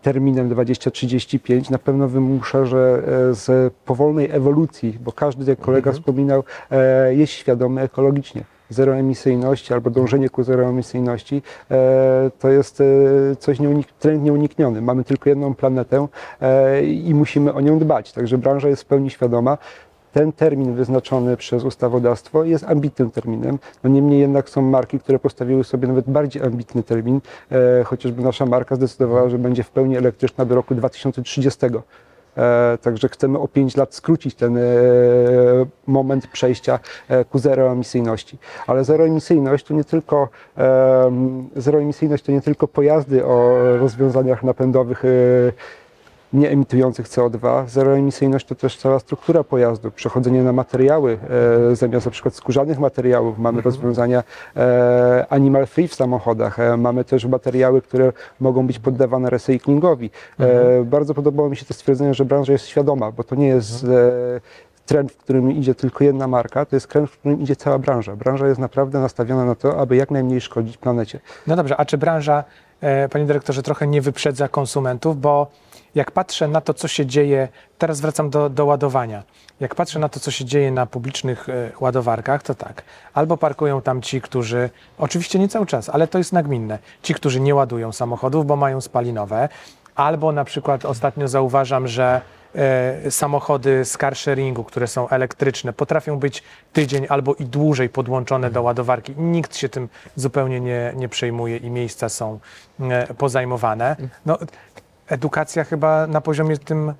terminem 0.01 0.49
2035 0.49 1.69
na 1.69 1.77
pewno 1.77 2.07
wymusza, 2.07 2.65
że 2.65 3.03
e, 3.29 3.33
z 3.33 3.73
powolnej 3.85 4.31
ewolucji, 4.31 4.97
bo 5.03 5.11
każdy, 5.11 5.51
jak 5.51 5.59
kolega 5.59 5.91
wspominał, 5.91 6.43
e, 6.71 7.15
jest 7.15 7.33
świadomy 7.33 7.81
ekologicznie. 7.81 8.43
Zeroemisyjność 8.69 9.71
albo 9.71 9.89
dążenie 9.89 10.29
ku 10.29 10.43
zeroemisyjności 10.43 11.41
e, 11.71 12.31
to 12.39 12.49
jest 12.49 12.81
e, 12.81 12.85
coś 13.35 13.59
nieunik- 13.59 13.93
trend 13.99 14.23
nieunikniony. 14.23 14.81
Mamy 14.81 15.03
tylko 15.03 15.29
jedną 15.29 15.55
planetę 15.55 16.07
e, 16.41 16.83
i 16.83 17.13
musimy 17.13 17.53
o 17.53 17.61
nią 17.61 17.79
dbać. 17.79 18.11
Także 18.11 18.37
branża 18.37 18.69
jest 18.69 18.81
w 18.81 18.85
pełni 18.85 19.09
świadoma. 19.09 19.57
Ten 20.13 20.31
termin 20.31 20.75
wyznaczony 20.75 21.37
przez 21.37 21.63
ustawodawstwo 21.63 22.43
jest 22.43 22.63
ambitnym 22.63 23.11
terminem. 23.11 23.59
No 23.83 23.89
niemniej 23.89 24.19
jednak 24.19 24.49
są 24.49 24.61
marki, 24.61 24.99
które 24.99 25.19
postawiły 25.19 25.63
sobie 25.63 25.87
nawet 25.87 26.09
bardziej 26.09 26.43
ambitny 26.43 26.83
termin. 26.83 27.21
E, 27.51 27.83
chociażby 27.83 28.23
nasza 28.23 28.45
marka 28.45 28.75
zdecydowała, 28.75 29.29
że 29.29 29.37
będzie 29.37 29.63
w 29.63 29.69
pełni 29.69 29.97
elektryczna 29.97 30.45
do 30.45 30.55
roku 30.55 30.75
2030. 30.75 31.65
E, 32.37 32.77
także 32.81 33.09
chcemy 33.09 33.39
o 33.39 33.47
5 33.47 33.77
lat 33.77 33.95
skrócić 33.95 34.35
ten 34.35 34.57
e, 34.57 34.61
moment 35.87 36.27
przejścia 36.27 36.79
e, 37.09 37.25
ku 37.25 37.39
zeroemisyjności. 37.39 38.37
Ale 38.67 38.83
zeroemisyjność 38.83 39.65
to 39.65 39.73
nie 39.73 39.83
tylko 39.83 40.29
e, 40.57 41.11
zeroemisyjność 41.55 42.23
to 42.23 42.31
nie 42.31 42.41
tylko 42.41 42.67
pojazdy 42.67 43.25
o 43.25 43.57
rozwiązaniach 43.77 44.43
napędowych 44.43 45.03
e, 46.33 46.37
nie 46.37 46.49
emitujących 46.49 47.07
CO2. 47.07 47.67
Zeroemisyjność 47.67 48.45
to 48.45 48.55
też 48.55 48.77
cała 48.77 48.99
struktura 48.99 49.43
pojazdu, 49.43 49.91
przechodzenie 49.91 50.43
na 50.43 50.53
materiały, 50.53 51.17
e, 51.71 51.75
zamiast 51.75 52.05
na 52.05 52.11
przykład 52.11 52.35
skórzanych 52.35 52.79
materiałów 52.79 53.39
mamy 53.39 53.61
rozwiązania 53.61 54.23
e, 54.55 55.25
animal 55.29 55.67
free 55.67 55.87
w 55.87 55.95
samochodach, 55.95 56.59
e, 56.59 56.77
mamy 56.77 57.03
też 57.03 57.25
materiały, 57.25 57.81
które 57.81 58.13
mogą 58.39 58.67
być 58.67 58.79
poddawane 58.79 59.29
recyklingowi. 59.29 60.09
E, 60.39 60.83
bardzo 60.83 61.13
podobało 61.13 61.49
mi 61.49 61.55
się 61.55 61.65
to 61.65 61.73
stwierdzenie, 61.73 62.13
że 62.13 62.25
branża 62.25 62.53
jest 62.53 62.65
świadoma, 62.65 63.11
bo 63.11 63.23
to 63.23 63.35
nie 63.35 63.47
jest 63.47 63.83
e, 63.83 63.87
trend, 64.85 65.11
w 65.11 65.17
którym 65.17 65.51
idzie 65.51 65.75
tylko 65.75 66.03
jedna 66.03 66.27
marka, 66.27 66.65
to 66.65 66.75
jest 66.75 66.87
trend, 66.87 67.09
w 67.09 67.17
którym 67.17 67.41
idzie 67.41 67.55
cała 67.55 67.79
branża. 67.79 68.15
Branża 68.15 68.47
jest 68.47 68.59
naprawdę 68.59 68.99
nastawiona 68.99 69.45
na 69.45 69.55
to, 69.55 69.79
aby 69.79 69.95
jak 69.95 70.11
najmniej 70.11 70.41
szkodzić 70.41 70.77
planecie. 70.77 71.19
No 71.47 71.55
dobrze, 71.55 71.77
a 71.77 71.85
czy 71.85 71.97
branża, 71.97 72.43
panie 73.11 73.25
dyrektorze, 73.25 73.63
trochę 73.63 73.87
nie 73.87 74.01
wyprzedza 74.01 74.47
konsumentów? 74.47 75.21
Bo 75.21 75.47
jak 75.95 76.11
patrzę 76.11 76.47
na 76.47 76.61
to, 76.61 76.73
co 76.73 76.87
się 76.87 77.05
dzieje, 77.05 77.47
teraz 77.77 78.01
wracam 78.01 78.29
do, 78.29 78.49
do 78.49 78.65
ładowania. 78.65 79.23
Jak 79.59 79.75
patrzę 79.75 79.99
na 79.99 80.09
to, 80.09 80.19
co 80.19 80.31
się 80.31 80.45
dzieje 80.45 80.71
na 80.71 80.85
publicznych 80.85 81.49
e, 81.49 81.71
ładowarkach, 81.79 82.43
to 82.43 82.55
tak. 82.55 82.83
Albo 83.13 83.37
parkują 83.37 83.81
tam 83.81 84.01
ci, 84.01 84.21
którzy, 84.21 84.69
oczywiście 84.97 85.39
nie 85.39 85.49
cały 85.49 85.65
czas, 85.65 85.89
ale 85.89 86.07
to 86.07 86.17
jest 86.17 86.33
nagminne, 86.33 86.79
ci, 87.03 87.13
którzy 87.13 87.39
nie 87.39 87.55
ładują 87.55 87.91
samochodów, 87.91 88.45
bo 88.45 88.55
mają 88.55 88.81
spalinowe. 88.81 89.49
Albo 89.95 90.31
na 90.31 90.43
przykład 90.45 90.85
ostatnio 90.85 91.27
zauważam, 91.27 91.87
że 91.87 92.05
e, 92.05 92.21
samochody 93.09 93.85
z 93.85 93.97
car 93.97 94.15
sharingu, 94.15 94.63
które 94.63 94.87
są 94.87 95.09
elektryczne, 95.09 95.73
potrafią 95.73 96.19
być 96.19 96.43
tydzień 96.73 97.05
albo 97.09 97.33
i 97.33 97.45
dłużej 97.45 97.89
podłączone 97.89 98.51
do 98.51 98.61
ładowarki. 98.61 99.13
Nikt 99.17 99.55
się 99.55 99.69
tym 99.69 99.89
zupełnie 100.15 100.59
nie, 100.59 100.93
nie 100.95 101.09
przejmuje 101.09 101.57
i 101.57 101.69
miejsca 101.69 102.09
są 102.09 102.39
e, 102.79 103.13
pozajmowane. 103.13 103.95
No, 104.25 104.37
edukacja 105.07 105.63
chyba 105.63 106.07
na 106.07 106.21
poziomie 106.21 106.57
tym 106.57 106.93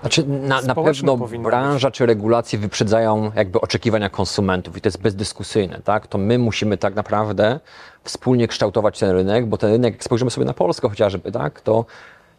Znaczy, 0.00 0.24
na, 0.26 0.62
na 0.62 0.74
pewno 0.74 1.16
branża 1.16 1.90
czy 1.90 2.06
regulacje 2.06 2.58
wyprzedzają 2.58 3.32
jakby 3.34 3.60
oczekiwania 3.60 4.10
konsumentów 4.10 4.76
i 4.76 4.80
to 4.80 4.88
jest 4.88 5.00
bezdyskusyjne, 5.00 5.80
tak? 5.84 6.06
To 6.06 6.18
my 6.18 6.38
musimy 6.38 6.76
tak 6.76 6.94
naprawdę 6.94 7.60
wspólnie 8.04 8.48
kształtować 8.48 8.98
ten 8.98 9.10
rynek, 9.10 9.46
bo 9.46 9.58
ten 9.58 9.70
rynek, 9.70 9.94
jak 9.94 10.04
spojrzymy 10.04 10.30
sobie 10.30 10.46
na 10.46 10.54
Polskę 10.54 10.88
chociażby, 10.88 11.32
tak? 11.32 11.60
To 11.60 11.84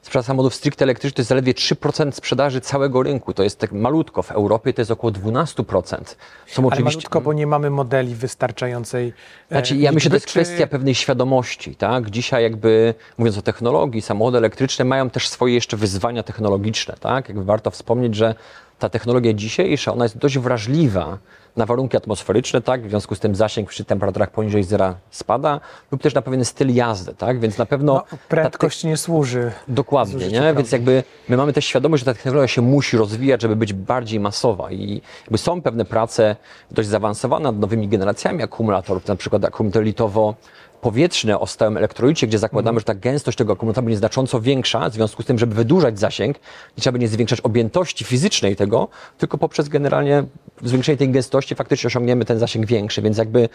sprzedaż 0.01 0.25
samochodów 0.25 0.55
stricte 0.55 0.85
elektrycznych 0.85 1.15
to 1.15 1.19
jest 1.21 1.29
zaledwie 1.29 1.53
3% 1.53 2.11
sprzedaży 2.11 2.61
całego 2.61 3.03
rynku. 3.03 3.33
To 3.33 3.43
jest 3.43 3.59
tak 3.59 3.71
malutko. 3.71 4.23
W 4.23 4.31
Europie 4.31 4.73
to 4.73 4.81
jest 4.81 4.91
około 4.91 5.11
12%. 5.13 6.15
Są 6.47 6.61
Ale 6.61 6.67
oczywiście... 6.67 6.83
malutko, 6.83 7.21
bo 7.21 7.33
nie 7.33 7.47
mamy 7.47 7.69
modeli 7.69 8.15
wystarczającej. 8.15 9.07
e, 9.07 9.13
Znaczy, 9.51 9.75
ja 9.75 9.91
myślę, 9.91 10.03
że 10.03 10.09
to 10.09 10.15
jest 10.15 10.25
czy- 10.25 10.31
kwestia 10.31 10.67
pewnej 10.67 10.95
świadomości, 10.95 11.75
tak? 11.75 12.09
Dzisiaj 12.09 12.43
jakby, 12.43 12.93
mówiąc 13.17 13.37
o 13.37 13.41
technologii, 13.41 14.01
samochody 14.01 14.37
elektryczne 14.37 14.85
mają 14.85 15.09
też 15.09 15.27
swoje 15.29 15.53
jeszcze 15.53 15.77
wyzwania 15.77 16.23
technologiczne, 16.23 16.95
tak? 16.99 17.29
Jakby 17.29 17.43
warto 17.43 17.71
wspomnieć, 17.71 18.15
że 18.15 18.35
ta 18.79 18.89
technologia 18.89 19.33
dzisiejsza, 19.33 19.93
ona 19.93 20.05
jest 20.05 20.17
dość 20.17 20.37
wrażliwa 20.37 21.17
na 21.57 21.65
warunki 21.65 21.97
atmosferyczne, 21.97 22.61
tak? 22.61 22.87
W 22.87 22.89
związku 22.89 23.15
z 23.15 23.19
tym 23.19 23.35
zasięg 23.35 23.69
przy 23.69 23.85
temperaturach 23.85 24.31
poniżej 24.31 24.63
zera 24.63 24.95
spada 25.11 25.59
lub 25.91 26.01
też 26.01 26.13
na 26.13 26.21
pewien 26.21 26.45
styl 26.45 26.73
jazdy, 26.73 27.13
tak? 27.13 27.39
Więc 27.39 27.57
na 27.57 27.65
pewno... 27.65 27.93
No, 27.93 28.03
ta 28.09 28.17
prędkość 28.29 28.83
nie 28.83 28.97
służy. 28.97 29.51
Dokładnie, 29.67 30.27
nie? 30.27 30.53
Więc 30.53 30.71
jakby 30.71 31.03
my 31.29 31.37
mamy 31.37 31.53
też 31.53 31.65
świadomość, 31.65 32.01
że 32.01 32.05
ta 32.05 32.13
technologia 32.13 32.47
się 32.47 32.61
musi 32.61 32.97
rozwijać, 32.97 33.41
żeby 33.41 33.55
być 33.55 33.73
bardziej 33.73 34.19
masowa 34.19 34.71
i 34.71 35.01
jakby 35.21 35.37
są 35.37 35.61
pewne 35.61 35.85
prace 35.85 36.35
dość 36.71 36.89
zaawansowane 36.89 37.43
nad 37.43 37.59
nowymi 37.59 37.87
generacjami 37.87 38.43
akumulatorów, 38.43 39.07
na 39.07 39.15
przykład 39.15 39.45
akumulator 39.45 39.83
litowo 39.83 40.35
powietrzne 40.81 41.39
o 41.39 41.47
stałym 41.47 41.77
elektrolicie, 41.77 42.27
gdzie 42.27 42.39
zakładamy, 42.39 42.69
Mhm. 42.69 42.79
że 42.79 42.85
ta 42.85 42.95
gęstość 42.95 43.37
tego 43.37 43.53
akumulatora 43.53 43.85
będzie 43.85 43.97
znacząco 43.97 44.41
większa, 44.41 44.89
w 44.89 44.93
związku 44.93 45.23
z 45.23 45.25
tym, 45.25 45.39
żeby 45.39 45.55
wydłużać 45.55 45.99
zasięg, 45.99 46.37
nie 46.77 46.81
trzeba 46.81 46.91
będzie 46.91 47.07
zwiększać 47.07 47.41
objętości 47.41 48.05
fizycznej 48.05 48.55
tego, 48.55 48.87
tylko 49.17 49.37
poprzez 49.37 49.69
generalnie 49.69 50.23
zwiększenie 50.63 50.97
tej 50.97 51.09
gęstości 51.09 51.55
faktycznie 51.55 51.87
osiągniemy 51.87 52.25
ten 52.25 52.39
zasięg 52.39 52.65
większy, 52.65 53.01
więc 53.01 53.17
jakby 53.17 53.49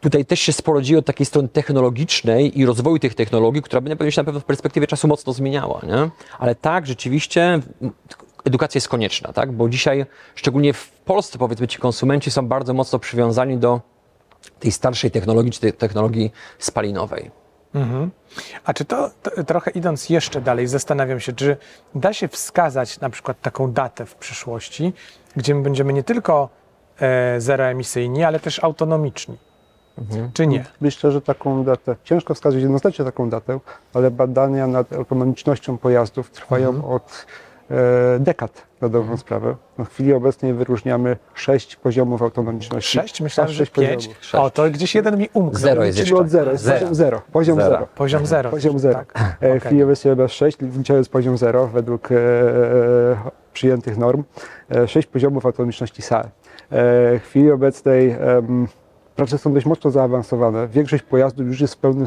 tutaj 0.00 0.24
też 0.24 0.40
się 0.40 0.52
sporo 0.52 0.82
dzieje 0.82 0.98
od 0.98 1.06
takiej 1.06 1.26
strony 1.26 1.48
technologicznej 1.48 2.58
i 2.60 2.66
rozwoju 2.66 2.98
tych 2.98 3.14
technologii, 3.14 3.62
która 3.62 3.80
będzie 3.80 4.12
się 4.12 4.20
na 4.20 4.24
pewno 4.24 4.40
w 4.40 4.44
perspektywie 4.44 4.86
czasu 4.86 5.08
mocno 5.08 5.32
zmieniała, 5.32 5.80
nie? 5.86 6.10
Ale 6.38 6.54
tak, 6.54 6.86
rzeczywiście 6.86 7.60
edukacja 8.44 8.78
jest 8.78 8.88
konieczna, 8.88 9.32
tak? 9.32 9.52
Bo 9.52 9.68
dzisiaj, 9.68 10.06
szczególnie 10.34 10.72
w 10.72 10.90
Polsce, 10.90 11.38
powiedzmy, 11.38 11.68
ci 11.68 11.78
konsumenci 11.78 12.30
są 12.30 12.48
bardzo 12.48 12.74
mocno 12.74 12.98
przywiązani 12.98 13.56
do 13.56 13.80
tej 14.50 14.72
starszej 14.72 15.10
technologii, 15.10 15.52
czy 15.52 15.60
tej 15.60 15.72
technologii 15.72 16.32
spalinowej. 16.58 17.30
A 18.64 18.74
czy 18.74 18.84
to, 18.84 19.10
to 19.22 19.44
trochę 19.44 19.70
idąc 19.70 20.10
jeszcze 20.10 20.40
dalej, 20.40 20.66
zastanawiam 20.66 21.20
się, 21.20 21.32
czy 21.32 21.56
da 21.94 22.12
się 22.12 22.28
wskazać 22.28 23.00
na 23.00 23.10
przykład 23.10 23.40
taką 23.40 23.72
datę 23.72 24.06
w 24.06 24.14
przyszłości, 24.14 24.92
gdzie 25.36 25.54
my 25.54 25.62
będziemy 25.62 25.92
nie 25.92 26.02
tylko 26.02 26.48
e, 27.00 27.40
zeroemisyjni, 27.40 28.24
ale 28.24 28.40
też 28.40 28.64
autonomiczni? 28.64 29.38
Czy 30.32 30.46
nie? 30.46 30.64
Myślę, 30.80 31.12
że 31.12 31.20
taką 31.20 31.64
datę, 31.64 31.96
ciężko 32.04 32.34
wskazać 32.34 32.62
jednoznacznie 32.62 33.04
taką 33.04 33.30
datę, 33.30 33.60
ale 33.94 34.10
badania 34.10 34.66
nad 34.66 34.92
autonomicznością 34.92 35.78
pojazdów 35.78 36.30
trwają 36.30 36.90
od 36.90 37.02
e, 37.02 37.57
dekad 38.20 38.66
na 38.80 38.88
dobrą 38.88 39.16
sprawę. 39.16 39.56
Na 39.78 39.84
chwili 39.84 40.12
obecnej 40.12 40.54
wyróżniamy 40.54 41.16
sześć 41.34 41.76
poziomów 41.76 42.22
autonomiczności. 42.22 42.98
Sześć? 42.98 43.20
Myślałem, 43.20 43.50
Aż 43.50 43.56
że 43.56 43.66
sześć 43.66 43.72
pięć. 43.72 44.10
O, 44.32 44.50
to 44.50 44.70
gdzieś 44.70 44.94
jeden 44.94 45.18
mi 45.18 45.28
umknął. 45.34 45.60
Zero 45.60 45.84
jest 45.84 45.98
Czyli 45.98 46.10
jeszcze. 46.10 46.22
od 46.24 46.28
jest 46.52 46.64
Zero. 46.64 46.78
poziom 46.80 46.94
zero. 46.94 47.22
Poziom 47.32 47.56
Zero. 47.56 47.68
zero. 47.70 47.88
Poziom 47.96 48.26
zero. 48.26 48.50
Poziom 48.58 48.78
zero. 48.78 48.94
Tak. 48.98 49.36
E, 49.40 49.48
W 49.48 49.56
Okej. 49.56 49.60
chwili 49.60 49.82
obecnej 49.82 50.16
mamy 50.16 50.28
6, 50.28 50.58
liczba 50.60 50.94
jest 50.96 51.10
poziom 51.10 51.38
zero 51.38 51.66
według 51.66 52.12
e, 52.12 52.14
przyjętych 53.52 53.98
norm, 53.98 54.24
e, 54.70 54.88
sześć 54.88 55.08
poziomów 55.08 55.46
autonomiczności 55.46 56.02
SAE. 56.02 56.20
E, 56.24 56.30
W 56.70 57.20
chwili 57.24 57.50
obecnej 57.50 58.16
prace 59.16 59.38
są 59.38 59.52
dość 59.52 59.66
mocno 59.66 59.90
zaawansowane. 59.90 60.68
Większość 60.68 61.02
pojazdów 61.02 61.46
już 61.46 61.60
jest 61.60 61.74
w 61.74 61.78
pełnym. 61.78 62.06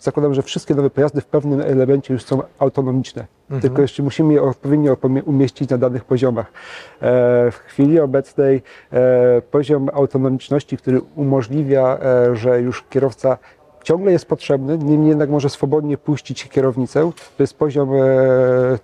Zakładam, 0.00 0.34
że 0.34 0.42
wszystkie 0.42 0.74
nowe 0.74 0.90
pojazdy 0.90 1.20
w 1.20 1.26
pewnym 1.26 1.60
elemencie 1.60 2.14
już 2.14 2.24
są 2.24 2.42
autonomiczne. 2.58 3.26
Tylko 3.60 3.82
jeszcze 3.82 4.02
musimy 4.02 4.34
je 4.34 4.42
odpowiednio 4.42 4.96
umieścić 5.24 5.70
na 5.70 5.78
danych 5.78 6.04
poziomach. 6.04 6.46
E, 6.46 7.50
W 7.50 7.56
chwili 7.66 8.00
obecnej 8.00 8.62
e, 8.92 9.42
poziom 9.42 9.90
autonomiczności, 9.92 10.76
który 10.76 11.00
umożliwia, 11.16 11.98
e, 12.02 12.36
że 12.36 12.60
już 12.60 12.84
kierowca 12.90 13.38
ciągle 13.84 14.12
jest 14.12 14.26
potrzebny, 14.26 14.78
niemniej 14.78 15.08
jednak 15.08 15.30
może 15.30 15.50
swobodnie 15.50 15.98
puścić 15.98 16.48
kierownicę, 16.48 17.10
to 17.36 17.42
jest 17.42 17.56
poziom 17.58 17.90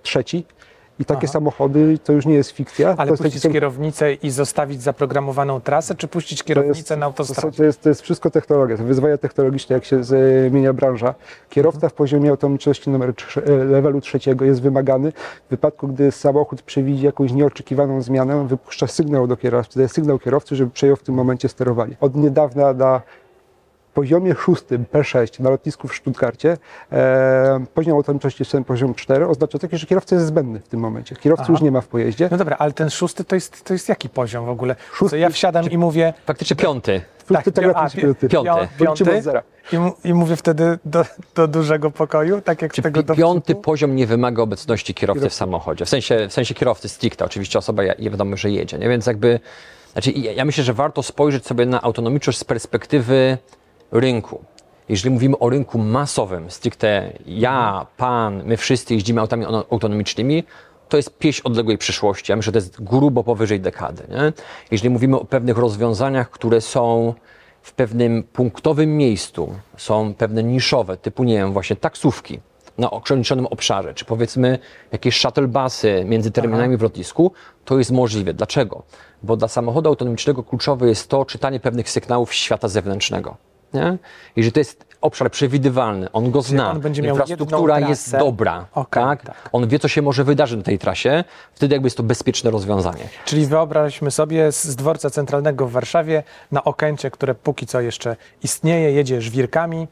trzeci. 0.01 0.45
I 0.99 1.05
takie 1.05 1.23
Aha. 1.23 1.33
samochody 1.33 1.97
to 2.03 2.13
już 2.13 2.25
nie 2.25 2.33
jest 2.33 2.51
fikcja. 2.51 2.95
Ale 2.97 3.11
to 3.11 3.23
puścić 3.23 3.43
kierownicę 3.43 4.13
i 4.13 4.29
zostawić 4.29 4.81
zaprogramowaną 4.81 5.61
trasę, 5.61 5.95
czy 5.95 6.07
puścić 6.07 6.43
kierownicę 6.43 6.77
jest, 6.77 6.89
na 6.89 6.97
to, 6.97 7.05
autostradzie? 7.05 7.57
to, 7.57 7.63
jest, 7.63 7.81
to 7.81 7.89
jest 7.89 8.01
wszystko 8.01 8.31
technologia, 8.31 8.77
to 8.77 8.83
wyzwania 8.83 9.17
technologiczne, 9.17 9.73
jak 9.73 9.85
się 9.85 10.03
zmienia 10.03 10.73
branża. 10.73 11.15
Kierowca 11.49 11.89
w 11.89 11.93
poziomie 11.93 12.29
autonomiczności 12.29 12.89
numer 12.89 13.13
e, 13.37 13.51
levelu 13.51 14.01
trzeciego 14.01 14.45
jest 14.45 14.61
wymagany. 14.61 15.11
W 15.47 15.49
wypadku, 15.49 15.87
gdy 15.87 16.11
samochód 16.11 16.61
przewidzi 16.61 17.05
jakąś 17.05 17.31
nieoczekiwaną 17.31 18.01
zmianę, 18.01 18.47
wypuszcza 18.47 18.87
sygnał 18.87 19.27
do 19.27 19.37
kierowcy, 19.37 19.79
daje 19.79 19.89
sygnał 19.89 20.19
kierowcy, 20.19 20.55
żeby 20.55 20.71
przejął 20.71 20.95
w 20.95 21.03
tym 21.03 21.15
momencie 21.15 21.49
sterowanie. 21.49 21.97
Od 21.99 22.15
niedawna 22.15 22.73
na 22.73 23.01
poziomie 23.93 24.35
szóstym 24.35 24.85
P6 24.93 25.39
na 25.39 25.49
lotnisku 25.49 25.87
w 25.87 25.95
Stuttgarcie 25.95 26.57
e, 26.91 27.65
poziom 27.73 27.95
autonomiczności 27.95 28.41
jest 28.43 28.67
poziom 28.67 28.93
4, 28.95 29.27
oznacza 29.27 29.59
takie, 29.59 29.77
że 29.77 29.87
kierowca 29.87 30.15
jest 30.15 30.27
zbędny 30.27 30.59
w 30.59 30.67
tym 30.67 30.79
momencie. 30.79 31.15
Kierowcy 31.15 31.43
Aha. 31.43 31.53
już 31.53 31.61
nie 31.61 31.71
ma 31.71 31.81
w 31.81 31.87
pojeździe. 31.87 32.27
No 32.31 32.37
dobra, 32.37 32.55
ale 32.59 32.71
ten 32.73 32.89
szósty 32.89 33.23
to 33.23 33.35
jest, 33.35 33.63
to 33.63 33.73
jest 33.73 33.89
jaki 33.89 34.09
poziom 34.09 34.45
w 34.45 34.49
ogóle? 34.49 34.75
Co 34.75 34.81
Szósty- 34.95 35.17
ja 35.19 35.29
wsiadam 35.29 35.69
i 35.71 35.77
mówię... 35.77 36.13
Faktycznie 36.25 36.55
piąty. 36.55 37.01
Szósty 37.27 37.33
tak, 37.43 37.53
telegraficzny 37.55 38.09
a, 38.09 38.13
pi- 38.13 38.27
piąty. 38.27 38.67
piąty. 38.79 39.21
Zera. 39.21 39.43
I, 39.73 40.07
I 40.09 40.13
mówię 40.13 40.35
wtedy 40.35 40.79
do, 40.85 41.05
do 41.35 41.47
dużego 41.47 41.91
pokoju, 41.91 42.41
tak 42.41 42.61
jak 42.61 42.73
Czy 42.73 42.81
tego 42.81 43.03
pi- 43.03 43.13
piąty 43.15 43.55
poziom 43.55 43.95
nie 43.95 44.07
wymaga 44.07 44.43
obecności 44.43 44.93
kierowcy 44.93 45.19
w 45.19 45.21
Kierowcy. 45.21 45.37
samochodzie? 45.37 45.85
W 45.85 45.89
sensie, 45.89 46.27
w 46.29 46.33
sensie 46.33 46.53
kierowcy 46.53 46.89
stricte, 46.89 47.25
oczywiście 47.25 47.59
osoba 47.59 47.83
ja- 47.83 47.95
wiadomo, 47.99 48.37
że 48.37 48.51
jedzie, 48.51 48.77
nie? 48.77 48.89
Więc 48.89 49.05
jakby, 49.05 49.39
znaczy 49.93 50.11
ja 50.11 50.45
myślę, 50.45 50.63
że 50.63 50.73
warto 50.73 51.03
spojrzeć 51.03 51.45
sobie 51.45 51.65
na 51.65 51.81
autonomiczność 51.81 52.37
z 52.39 52.43
perspektywy 52.43 53.37
rynku. 53.91 54.43
Jeżeli 54.89 55.13
mówimy 55.13 55.39
o 55.39 55.49
rynku 55.49 55.79
masowym, 55.79 56.51
stricte 56.51 57.13
ja, 57.25 57.85
pan, 57.97 58.43
my 58.45 58.57
wszyscy 58.57 58.93
jeździmy 58.93 59.21
autami 59.21 59.45
ono- 59.45 59.65
autonomicznymi, 59.71 60.43
to 60.89 60.97
jest 60.97 61.17
pieśń 61.17 61.41
odległej 61.43 61.77
przyszłości. 61.77 62.31
Ja 62.31 62.35
myślę, 62.35 62.45
że 62.45 62.51
to 62.51 62.57
jest 62.57 62.83
grubo 62.83 63.23
powyżej 63.23 63.59
dekady. 63.59 64.03
Nie? 64.09 64.33
Jeżeli 64.71 64.89
mówimy 64.89 65.19
o 65.19 65.25
pewnych 65.25 65.57
rozwiązaniach, 65.57 66.29
które 66.29 66.61
są 66.61 67.13
w 67.61 67.73
pewnym 67.73 68.23
punktowym 68.23 68.97
miejscu, 68.97 69.55
są 69.77 70.13
pewne 70.13 70.43
niszowe, 70.43 70.97
typu, 70.97 71.23
nie 71.23 71.35
wiem, 71.35 71.53
właśnie 71.53 71.75
taksówki 71.75 72.39
na 72.77 72.91
ograniczonym 72.91 73.45
obszarze, 73.45 73.93
czy 73.93 74.05
powiedzmy 74.05 74.59
jakieś 74.91 75.21
shuttle 75.21 75.47
busy 75.47 76.05
między 76.05 76.31
terminalami 76.31 76.77
w 76.77 76.81
lotnisku, 76.81 77.31
to 77.65 77.77
jest 77.77 77.91
możliwe. 77.91 78.33
Dlaczego? 78.33 78.83
Bo 79.23 79.37
dla 79.37 79.47
samochodu 79.47 79.89
autonomicznego 79.89 80.43
kluczowe 80.43 80.87
jest 80.87 81.09
to 81.09 81.25
czytanie 81.25 81.59
pewnych 81.59 81.89
sygnałów 81.89 82.33
świata 82.33 82.67
zewnętrznego. 82.67 83.37
Nie? 83.73 83.97
Jeżeli 84.35 84.51
to 84.51 84.59
jest 84.59 84.85
obszar 85.01 85.31
przewidywalny, 85.31 86.11
on 86.11 86.31
go 86.31 86.41
zna, 86.41 86.71
on 86.71 86.79
będzie 86.79 87.01
miał 87.01 87.15
infrastruktura 87.15 87.79
jest 87.79 88.11
dobra, 88.17 88.65
Okej, 88.75 89.03
tak? 89.03 89.23
tak. 89.23 89.49
on 89.51 89.67
wie, 89.67 89.79
co 89.79 89.87
się 89.87 90.01
może 90.01 90.23
wydarzyć 90.23 90.57
na 90.57 90.63
tej 90.63 90.79
trasie, 90.79 91.23
wtedy 91.53 91.75
jakby 91.75 91.85
jest 91.85 91.97
to 91.97 92.03
bezpieczne 92.03 92.51
rozwiązanie. 92.51 93.03
Czyli 93.25 93.45
wyobraźmy 93.45 94.11
sobie 94.11 94.51
z 94.51 94.75
dworca 94.75 95.09
centralnego 95.09 95.67
w 95.67 95.71
Warszawie 95.71 96.23
na 96.51 96.63
Okęcie, 96.63 97.11
które 97.11 97.35
póki 97.35 97.65
co 97.65 97.81
jeszcze 97.81 98.15
istnieje, 98.43 98.91
jedzie 98.91 99.21
żwirkami, 99.21 99.87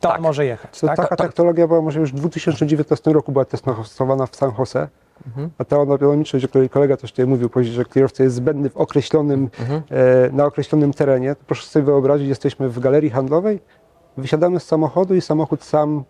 to 0.00 0.08
Tak. 0.08 0.16
on 0.16 0.22
może 0.22 0.44
jechać, 0.46 0.80
To 0.80 0.86
tak? 0.86 0.96
taka 0.96 1.16
technologia 1.16 1.66
była 1.68 1.82
może 1.82 2.00
już 2.00 2.12
w 2.12 2.14
2019 2.14 3.12
roku 3.12 3.32
była 3.32 3.44
testowana 3.44 4.26
w 4.26 4.36
San 4.36 4.52
Jose. 4.58 4.88
A 5.58 5.64
ta 5.64 5.76
autonomiczność, 5.76 6.44
o 6.44 6.48
której 6.48 6.68
kolega 6.68 6.96
też 6.96 7.10
tutaj 7.10 7.26
mówił, 7.26 7.50
że 7.62 7.84
kierowca 7.84 8.24
jest 8.24 8.36
zbędny 8.36 8.70
w 8.70 8.76
określonym, 8.76 9.50
e, 9.90 10.30
na 10.32 10.44
określonym 10.44 10.92
terenie, 10.92 11.34
to 11.34 11.42
proszę 11.46 11.66
sobie 11.66 11.84
wyobrazić, 11.84 12.28
jesteśmy 12.28 12.68
w 12.68 12.80
galerii 12.80 13.10
handlowej, 13.10 13.60
wysiadamy 14.16 14.60
z 14.60 14.64
samochodu 14.64 15.14
i 15.14 15.20
samochód 15.20 15.64
sam 15.64 16.04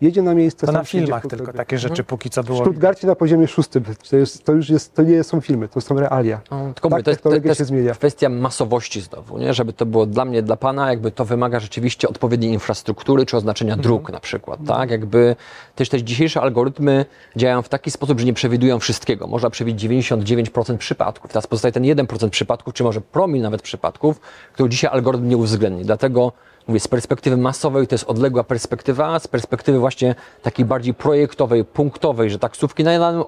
jedzie 0.00 0.22
na 0.22 0.34
miejsce. 0.34 0.66
To 0.66 0.72
na 0.72 0.84
filmach 0.84 1.22
tylko 1.22 1.36
drodze. 1.36 1.52
takie 1.52 1.78
rzeczy 1.78 2.04
póki 2.04 2.30
co 2.30 2.42
W 2.42 2.46
było. 2.46 2.60
Stuttgarcie 2.60 3.06
na 3.06 3.14
poziomie 3.14 3.48
szóstym. 3.48 3.84
To, 4.10 4.16
jest, 4.16 4.44
to 4.44 4.52
już 4.52 4.68
jest, 4.70 4.94
to 4.94 5.02
nie 5.02 5.24
są 5.24 5.40
filmy, 5.40 5.68
to 5.68 5.80
są 5.80 6.00
realia. 6.00 6.40
No, 6.50 6.72
Tylko 6.74 6.90
Tak 6.90 7.02
to 7.02 7.10
jest, 7.10 7.22
to, 7.22 7.28
to 7.28 7.34
technologia 7.34 7.48
jest 7.50 7.58
się 7.58 7.64
zmienia. 7.64 7.94
kwestia 7.94 8.28
masowości 8.28 9.00
znowu, 9.00 9.38
nie? 9.38 9.54
żeby 9.54 9.72
to 9.72 9.86
było 9.86 10.06
dla 10.06 10.24
mnie, 10.24 10.42
dla 10.42 10.56
Pana, 10.56 10.90
jakby 10.90 11.10
to 11.10 11.24
wymaga 11.24 11.60
rzeczywiście 11.60 12.08
odpowiedniej 12.08 12.52
infrastruktury 12.52 13.26
czy 13.26 13.36
oznaczenia 13.36 13.72
Mhm. 13.74 13.82
dróg 13.82 14.12
na 14.12 14.20
przykład, 14.20 14.60
tak? 14.66 14.90
Jakby 14.90 15.36
też 15.74 15.88
te 15.88 16.02
dzisiejsze 16.02 16.40
algorytmy 16.40 17.04
działają 17.36 17.62
w 17.62 17.68
taki 17.68 17.90
sposób, 17.90 18.20
że 18.20 18.26
nie 18.26 18.32
przewidują 18.34 18.78
wszystkiego. 18.78 19.26
Można 19.26 19.50
przewidzieć 19.50 19.90
99% 19.90 20.76
przypadków. 20.78 21.30
Teraz 21.30 21.46
pozostaje 21.46 21.72
ten 21.72 21.82
1% 21.82 22.30
przypadków, 22.30 22.74
czy 22.74 22.84
może 22.84 23.00
promil 23.00 23.42
nawet 23.42 23.62
przypadków, 23.62 24.20
który 24.52 24.68
dzisiaj 24.68 24.90
algorytm 24.92 25.28
nie 25.28 25.36
uwzględni. 25.36 25.84
Dlatego 25.84 26.32
mówię, 26.68 26.80
z 26.80 26.88
perspektywy 26.88 27.36
masowej 27.36 27.86
to 27.86 27.94
jest 27.94 28.04
odległa 28.04 28.44
perspektywa, 28.44 29.18
z 29.18 29.28
perspektywy 29.28 29.78
właśnie 29.78 30.14
takiej 30.42 30.64
bardziej 30.64 30.94
projektowej, 30.94 31.64
punktowej, 31.64 32.30
że 32.30 32.38
taksówki 32.38 32.84
na 32.84 32.98
danym 32.98 33.24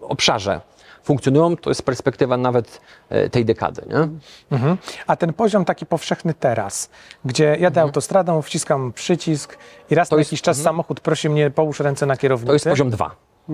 obszarze 0.00 0.60
funkcjonują, 1.02 1.56
to 1.56 1.70
jest 1.70 1.82
perspektywa 1.82 2.36
nawet 2.36 2.80
e, 3.08 3.30
tej 3.30 3.44
dekady. 3.44 3.82
Nie? 3.88 4.08
Mhm. 4.56 4.76
A 5.06 5.16
ten 5.16 5.32
poziom 5.32 5.64
taki 5.64 5.86
powszechny 5.86 6.34
teraz, 6.34 6.90
gdzie 7.24 7.56
jadę 7.60 7.80
autostradą, 7.82 8.42
wciskam 8.42 8.92
przycisk 8.92 9.58
i 9.90 9.94
raz 9.94 10.08
To 10.08 10.16
na 10.16 10.20
jest- 10.20 10.30
jakiś 10.30 10.42
czas 10.42 10.56
samochód 10.58 11.00
prosi 11.00 11.28
mnie 11.28 11.50
połóż 11.50 11.80
ręce 11.80 12.06
na 12.06 12.16
kierownicy. 12.16 12.46
To 12.46 12.52
jest 12.52 12.68
poziom 12.68 12.90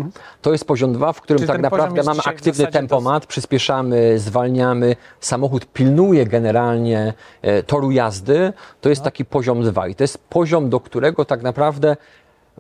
2. 0.03 0.11
To 0.43 0.53
jest 0.53 0.65
poziom 0.65 0.93
2, 0.93 1.12
w 1.12 1.21
którym 1.21 1.38
Czyli 1.38 1.49
tak 1.49 1.61
naprawdę 1.61 2.03
mamy 2.03 2.21
aktywny 2.25 2.67
tempomat, 2.67 3.26
przyspieszamy, 3.26 4.19
zwalniamy, 4.19 4.97
samochód 5.21 5.67
pilnuje 5.67 6.26
generalnie 6.26 7.15
e, 7.43 7.62
toru 7.62 7.91
jazdy. 7.91 8.53
To 8.81 8.88
No. 8.88 8.91
jest 8.91 9.03
taki 9.03 9.25
poziom 9.25 9.62
2 9.62 9.88
i 9.88 9.95
to 9.95 10.05
jest 10.05 10.19
poziom, 10.19 10.71
do 10.71 10.81
którego 10.81 11.25
tak 11.25 11.43
naprawdę 11.43 11.97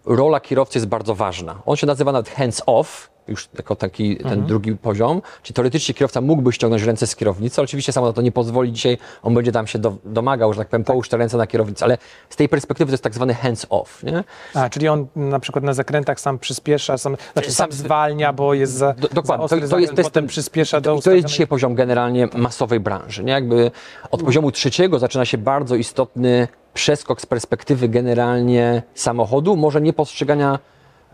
rola 0.04 0.40
kierowcy 0.40 0.78
jest 0.78 0.88
bardzo 0.88 1.14
ważna. 1.14 1.62
On 1.66 1.76
się 1.76 1.86
nazywa 1.86 2.12
nawet 2.12 2.28
hands 2.30 2.62
off, 2.66 3.10
już 3.28 3.48
jako 3.58 3.76
taki 3.76 4.16
ten 4.16 4.26
Mhm. 4.26 4.46
drugi 4.46 4.76
poziom, 4.76 5.22
czyli 5.42 5.54
teoretycznie 5.54 5.94
kierowca 5.94 6.20
mógłby 6.20 6.52
ściągnąć 6.52 6.82
ręce 6.82 7.06
z 7.06 7.16
kierownicy, 7.16 7.62
oczywiście 7.62 7.92
samo 7.92 8.06
na 8.06 8.12
to 8.12 8.22
nie 8.22 8.32
pozwoli 8.32 8.72
dzisiaj, 8.72 8.98
on 9.22 9.34
będzie 9.34 9.52
tam 9.52 9.66
się 9.66 9.78
do, 9.78 9.96
domagał, 10.04 10.52
że 10.52 10.58
tak 10.58 10.68
powiem, 10.68 10.84
połóż 10.84 11.08
te 11.08 11.16
ręce 11.16 11.36
na 11.36 11.46
kierownicy, 11.46 11.84
ale 11.84 11.98
z 12.30 12.36
tej 12.36 12.48
perspektywy 12.48 12.90
to 12.90 12.94
jest 12.94 13.04
tak 13.04 13.14
zwany 13.14 13.34
hands 13.34 13.66
off, 13.70 14.02
nie? 14.02 14.24
A, 14.54 14.68
czyli 14.70 14.88
on 14.88 15.06
na 15.16 15.40
przykład 15.40 15.64
na 15.64 15.74
zakrętach 15.74 16.20
sam 16.20 16.38
przyspiesza, 16.38 16.98
sam, 16.98 17.16
znaczy 17.32 17.52
sam 17.52 17.72
Sam- 17.72 17.78
zwalnia, 17.78 18.32
bo 18.32 18.54
jest 18.54 18.72
za, 18.72 18.92
Do- 18.92 19.08
dokładnie. 19.08 19.48
za 19.48 19.54
ostry 19.56 19.60
To- 19.60 19.68
to 19.68 19.78
jest- 19.78 19.92
to 19.94 20.00
jest 20.00 20.10
potem 20.10 20.24
ten- 20.24 20.28
przyspiesza 20.28 20.80
do 20.80 20.94
I 20.96 21.02
to 21.02 21.10
jest 21.12 21.26
dzisiaj 21.28 21.46
poziom 21.46 21.74
generalnie 21.74 22.28
masowej 22.36 22.80
branży. 22.80 23.24
Nie? 23.24 23.32
Jakby 23.32 23.70
od 24.10 24.22
poziomu 24.22 24.52
trzeciego 24.52 24.98
zaczyna 24.98 25.24
się 25.24 25.38
bardzo 25.38 25.74
istotny 25.76 26.48
przeskok 26.74 27.20
z 27.20 27.26
perspektywy 27.26 27.88
generalnie 27.88 28.82
samochodu, 28.94 29.56
może 29.56 29.80
nie 29.80 29.92
postrzegania 29.92 30.58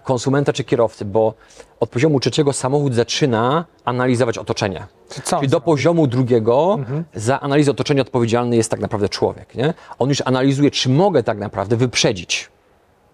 konsumenta 0.04 0.52
czy 0.52 0.64
kierowcy, 0.64 1.04
bo 1.04 1.34
od 1.80 1.90
poziomu 1.90 2.20
trzeciego 2.20 2.52
samochód 2.52 2.94
zaczyna 2.94 3.64
analizować 3.84 4.38
otoczenie. 4.38 4.86
Co? 5.24 5.36
Czyli 5.36 5.48
do 5.48 5.60
poziomu 5.60 6.06
drugiego 6.06 6.78
za 7.14 7.40
analizę 7.40 7.70
otoczenia 7.70 8.02
odpowiedzialny 8.02 8.56
jest 8.56 8.70
tak 8.70 8.80
naprawdę 8.80 9.08
człowiek. 9.08 9.54
Nie? 9.54 9.74
On 9.98 10.08
już 10.08 10.22
analizuje, 10.24 10.70
czy 10.70 10.88
mogę 10.88 11.22
tak 11.22 11.38
naprawdę 11.38 11.76
wyprzedzić. 11.76 12.50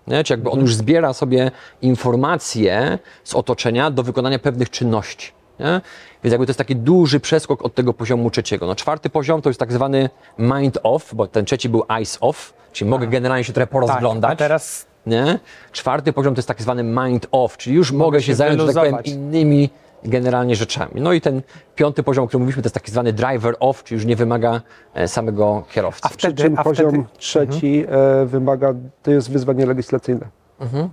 Nie? 0.06 0.24
Czy 0.24 0.32
jakby 0.32 0.50
on 0.50 0.60
już 0.60 0.74
zbiera 0.74 1.12
sobie 1.12 1.50
informacje 1.82 2.98
z 3.24 3.34
otoczenia 3.34 3.90
do 3.90 4.02
wykonania 4.02 4.38
pewnych 4.38 4.70
czynności. 4.70 5.32
Nie? 5.60 5.80
Więc 6.24 6.32
jakby 6.32 6.46
to 6.46 6.50
jest 6.50 6.58
taki 6.58 6.76
duży 6.76 7.20
przeskok 7.20 7.64
od 7.64 7.74
tego 7.74 7.94
poziomu 7.94 8.30
trzeciego. 8.30 8.66
No, 8.66 8.74
czwarty 8.74 9.10
poziom 9.10 9.42
to 9.42 9.50
jest 9.50 9.60
tak 9.60 9.72
zwany 9.72 10.10
mind 10.38 10.78
off, 10.82 11.14
bo 11.14 11.26
ten 11.26 11.44
trzeci 11.44 11.68
był 11.68 11.84
eyes 11.88 12.18
off, 12.20 12.54
czyli 12.72 12.90
mogę 12.90 13.06
generalnie 13.06 13.44
się 13.44 13.52
trochę 13.52 13.66
tak, 13.66 13.72
porozglądać. 13.72 14.32
a 14.32 14.36
teraz 14.36 14.86
Nie? 15.06 15.38
Czwarty 15.72 16.12
poziom 16.12 16.34
to 16.34 16.38
jest 16.38 16.48
tak 16.48 16.62
zwany 16.62 16.82
mind 16.84 17.26
off, 17.32 17.56
czyli 17.56 17.76
już 17.76 17.92
mogę, 17.92 18.20
się, 18.20 18.26
się 18.26 18.34
zająć, 18.34 18.62
tak 18.66 18.74
powiem, 18.74 18.96
innymi 19.04 19.70
generalnie 20.04 20.56
rzeczami. 20.56 20.92
No 20.94 21.12
i 21.12 21.20
ten 21.20 21.42
piąty 21.74 22.02
poziom, 22.02 22.24
o 22.24 22.28
którym 22.28 22.42
mówiliśmy, 22.42 22.62
to 22.62 22.66
jest 22.66 22.74
tak 22.74 22.90
zwany 22.90 23.12
driver 23.12 23.56
off, 23.60 23.84
czyli 23.84 23.96
już 23.96 24.04
nie 24.04 24.16
wymaga 24.16 24.60
e, 24.94 25.08
samego 25.08 25.64
kierowcy. 25.70 26.00
A 26.04 26.08
Przy 26.08 26.18
wtedy, 26.18 26.42
czym 26.42 26.58
a 26.58 26.64
poziom 26.64 26.88
wtedy, 26.90 27.04
trzeci 27.18 27.84
e, 27.88 28.26
wymaga, 28.26 28.74
to 29.02 29.10
jest 29.10 29.30
wyzwanie 29.30 29.66
legislacyjne. 29.66 30.26
Mhm. 30.60 30.84
E, 30.84 30.90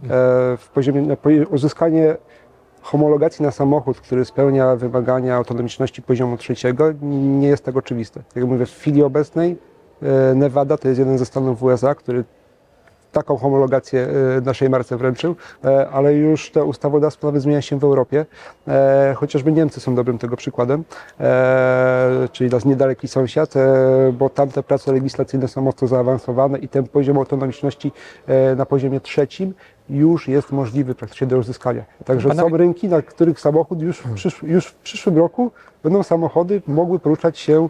w 0.58 0.70
poziomie, 0.74 1.02
na, 1.02 1.16
pozie- 1.16 1.48
uzyskanie 1.48 2.18
homologacji 2.82 3.44
na 3.46 3.52
samochód, 3.52 4.00
który 4.02 4.26
spełnia 4.26 4.76
wymagania 4.76 5.36
autonomiczności 5.36 6.02
poziomu 6.02 6.38
trzeciego, 6.38 6.94
nie 7.02 7.48
jest 7.48 7.66
tak 7.66 7.78
oczywiste. 7.78 8.24
Jak 8.36 8.46
mówię, 8.46 8.66
w 8.66 8.72
chwili 8.72 9.04
obecnej 9.04 9.58
e, 10.02 10.36
Nevada 10.36 10.78
to 10.78 10.88
jest 10.88 11.00
jeden 11.00 11.18
ze 11.18 11.26
stanów 11.26 11.60
w 11.60 11.64
USA, 11.64 11.96
który 11.96 12.24
taką 13.16 13.38
homologację 13.38 14.08
e, 14.38 14.42
naszej 14.42 14.70
marce 14.70 14.98
wręczył, 14.98 15.36
e, 15.66 15.90
ale 15.90 16.14
już 16.14 16.52
to 16.52 16.66
ustawodawstwo 16.66 17.28
nawet 17.28 17.42
zmienia 17.42 17.62
się 17.62 17.80
w 17.80 17.84
Europie. 17.84 18.26
E, 18.68 19.14
Chociażby 19.18 19.52
Niemcy 19.52 19.80
są 19.80 19.96
dobrym 19.96 20.18
tego 20.18 20.36
przykładem, 20.38 20.84
e, 21.20 22.28
czyli 22.32 22.50
nasz 22.50 22.66
niedaleki 22.66 23.08
sąsiad, 23.08 23.54
bo 24.14 24.30
tamte 24.30 24.64
prace 24.64 24.92
legislacyjne 24.94 25.48
są 25.48 25.62
mocno 25.62 25.88
zaawansowane 25.88 26.58
i 26.60 26.68
ten 26.68 26.88
poziom 26.88 27.18
autonomiczności 27.18 27.92
na 28.58 28.66
poziomie 28.66 29.00
trzecim 29.00 29.54
już 29.90 30.28
jest 30.28 30.52
możliwy 30.52 30.96
praktycznie 30.96 31.28
do 31.28 31.38
uzyskania. 31.38 31.84
Także 32.06 32.30
Panowie- 32.30 32.50
są 32.50 32.58
rynki, 32.58 32.90
na 32.90 33.02
których 33.02 33.40
samochód 33.40 33.82
już 33.82 33.98
w, 34.00 34.14
przysz, 34.14 34.44
już 34.44 34.66
w 34.68 34.76
przyszłym 34.76 35.18
roku 35.18 35.52
będą 35.84 36.04
samochody 36.04 36.62
mogły 36.68 37.00
poruszać 37.00 37.40
się 37.40 37.70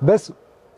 bez, 0.00 0.32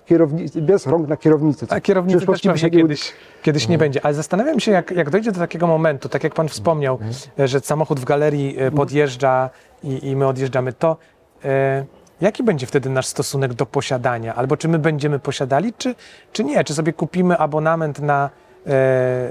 kierownicy, 0.08 0.62
bez 0.62 0.86
rąk 0.86 1.08
na 1.08 1.16
kierownicy. 1.16 1.66
A 1.68 1.80
kierownicy 1.80 2.26
też 2.26 2.40
pewnie 2.40 2.58
się 2.58 2.70
kiedyś, 2.70 3.12
kiedyś 3.42 3.68
nie 3.68 3.78
będzie. 3.78 4.04
Ale 4.04 4.14
zastanawiam 4.14 4.60
się, 4.60 4.70
jak, 4.72 4.90
jak 4.90 5.10
dojdzie 5.10 5.32
do 5.32 5.40
takiego 5.40 5.66
momentu, 5.66 6.08
tak 6.08 6.24
jak 6.24 6.34
pan 6.34 6.48
wspomniał, 6.48 6.98
e, 7.38 7.48
że 7.48 7.60
samochód 7.60 8.00
w 8.00 8.04
galerii 8.04 8.58
e, 8.58 8.70
podjeżdża 8.70 9.50
i, 9.84 10.06
i 10.08 10.16
my 10.16 10.26
odjeżdżamy, 10.26 10.72
to 10.72 10.96
e, 11.44 11.84
jaki 12.20 12.42
będzie 12.42 12.66
wtedy 12.66 12.90
nasz 12.90 13.06
stosunek 13.06 13.54
do 13.54 13.66
posiadania? 13.66 14.34
Albo 14.34 14.56
czy 14.56 14.68
my 14.68 14.78
będziemy 14.78 15.18
posiadali, 15.18 15.72
czy, 15.78 15.94
czy 16.32 16.44
nie? 16.44 16.64
Czy 16.64 16.74
sobie 16.74 16.92
kupimy 16.92 17.38
abonament 17.38 17.98
na, 17.98 18.30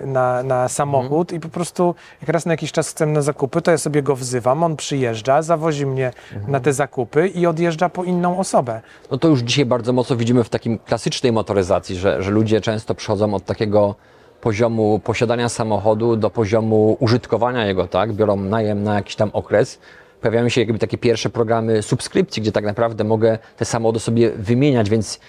na, 0.05 0.43
na 0.43 0.67
samochód 0.67 1.33
i 1.33 1.39
po 1.39 1.49
prostu 1.49 1.95
jak 2.21 2.29
raz 2.29 2.45
na 2.45 2.53
jakiś 2.53 2.71
czas 2.71 2.89
chcemy 2.89 3.11
na 3.11 3.21
zakupy, 3.21 3.61
to 3.61 3.71
ja 3.71 3.77
sobie 3.77 4.03
go 4.03 4.15
wzywam, 4.15 4.63
on 4.63 4.75
przyjeżdża, 4.75 5.41
zawozi 5.41 5.85
mnie 5.85 6.11
na 6.47 6.59
te 6.59 6.73
zakupy 6.73 7.27
i 7.27 7.45
odjeżdża 7.45 7.89
po 7.89 8.03
inną 8.03 8.39
osobę. 8.39 8.81
No 9.11 9.17
to 9.17 9.27
już 9.27 9.39
dzisiaj 9.39 9.65
bardzo 9.65 9.93
mocno 9.93 10.15
widzimy 10.15 10.43
w 10.43 10.49
takim 10.49 10.79
klasycznej 10.79 11.31
motoryzacji, 11.31 11.95
że, 11.95 12.23
że 12.23 12.31
ludzie 12.31 12.61
często 12.61 12.95
przechodzą 12.95 13.33
od 13.33 13.45
takiego 13.45 13.95
poziomu 14.41 14.99
posiadania 14.99 15.49
samochodu 15.49 16.15
do 16.15 16.29
poziomu 16.29 16.97
użytkowania 16.99 17.65
jego, 17.65 17.87
tak? 17.87 18.13
Biorą 18.13 18.35
najem 18.35 18.83
na 18.83 18.95
jakiś 18.95 19.15
tam 19.15 19.29
okres. 19.33 19.79
Pojawiają 20.21 20.49
się 20.49 20.61
jakby 20.61 20.79
takie 20.79 20.97
pierwsze 20.97 21.29
programy 21.29 21.81
subskrypcji, 21.81 22.41
gdzie 22.41 22.51
tak 22.51 22.65
naprawdę 22.65 23.03
mogę 23.03 23.37
te 23.57 23.65
samochody 23.65 23.99
sobie 23.99 24.31
wymieniać, 24.31 24.89
więc 24.89 25.19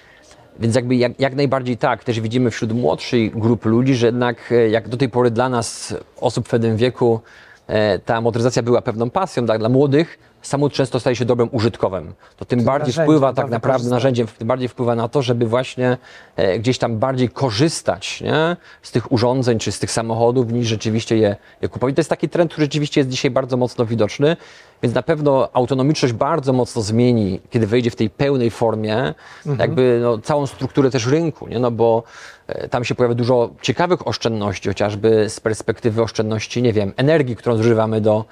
więc 0.58 0.74
jakby 0.74 0.96
jak, 0.96 1.20
jak 1.20 1.34
najbardziej 1.34 1.76
tak, 1.76 2.04
też 2.04 2.20
widzimy 2.20 2.50
wśród 2.50 2.72
młodszej 2.72 3.30
grupy 3.30 3.68
ludzi, 3.68 3.94
że 3.94 4.06
jednak 4.06 4.52
e, 4.52 4.68
jak 4.68 4.88
do 4.88 4.96
tej 4.96 5.08
pory 5.08 5.30
dla 5.30 5.48
nas, 5.48 5.94
osób 6.20 6.46
w 6.46 6.50
pewnym 6.50 6.76
wieku, 6.76 7.20
e, 7.66 7.98
ta 7.98 8.20
motoryzacja 8.20 8.62
była 8.62 8.82
pewną 8.82 9.10
pasją, 9.10 9.46
tak, 9.46 9.58
dla 9.58 9.68
młodych 9.68 10.18
samochód 10.42 10.72
często 10.72 11.00
staje 11.00 11.16
się 11.16 11.24
dobrem 11.24 11.48
użytkowym. 11.52 12.14
To 12.36 12.44
tym 12.44 12.64
bardziej 12.64 12.88
narzędzie, 12.88 13.02
wpływa 13.02 13.32
do 13.32 13.42
tak 13.42 13.50
naprawdę, 13.50 13.90
narzędziem, 13.90 14.26
tym 14.38 14.48
bardziej 14.48 14.68
wpływa 14.68 14.94
na 14.94 15.08
to, 15.08 15.22
żeby 15.22 15.46
właśnie 15.46 15.96
e, 16.36 16.58
gdzieś 16.58 16.78
tam 16.78 16.98
bardziej 16.98 17.28
korzystać 17.28 18.20
nie? 18.20 18.56
z 18.82 18.92
tych 18.92 19.12
urządzeń 19.12 19.58
czy 19.58 19.72
z 19.72 19.78
tych 19.78 19.90
samochodów, 19.90 20.52
niż 20.52 20.66
rzeczywiście 20.66 21.16
je, 21.16 21.36
je 21.62 21.68
kupować. 21.68 21.94
To 21.94 22.00
jest 22.00 22.10
taki 22.10 22.28
trend, 22.28 22.50
który 22.50 22.64
rzeczywiście 22.64 23.00
jest 23.00 23.10
dzisiaj 23.10 23.30
bardzo 23.30 23.56
mocno 23.56 23.86
widoczny, 23.86 24.36
więc 24.82 24.94
na 24.94 25.02
pewno 25.02 25.48
autonomiczność 25.52 26.14
bardzo 26.14 26.52
mocno 26.52 26.82
zmieni, 26.82 27.40
kiedy 27.50 27.66
wejdzie 27.66 27.90
w 27.90 27.96
tej 27.96 28.10
pełnej 28.10 28.50
formie, 28.50 29.14
jakby 29.58 30.00
no, 30.02 30.18
całą 30.18 30.46
strukturę 30.46 30.90
też 30.90 31.06
rynku, 31.06 31.48
nie? 31.48 31.58
No 31.58 31.70
bo 31.70 32.02
e, 32.46 32.68
tam 32.68 32.84
się 32.84 32.94
pojawia 32.94 33.14
dużo 33.14 33.50
ciekawych 33.62 34.08
oszczędności, 34.08 34.68
chociażby 34.68 35.30
z 35.30 35.40
perspektywy 35.40 36.02
oszczędności, 36.02 36.62
nie 36.62 36.72
wiem, 36.72 36.92
energii, 36.96 37.36
którą 37.36 37.56
zużywamy 37.56 38.00
do, 38.00 38.24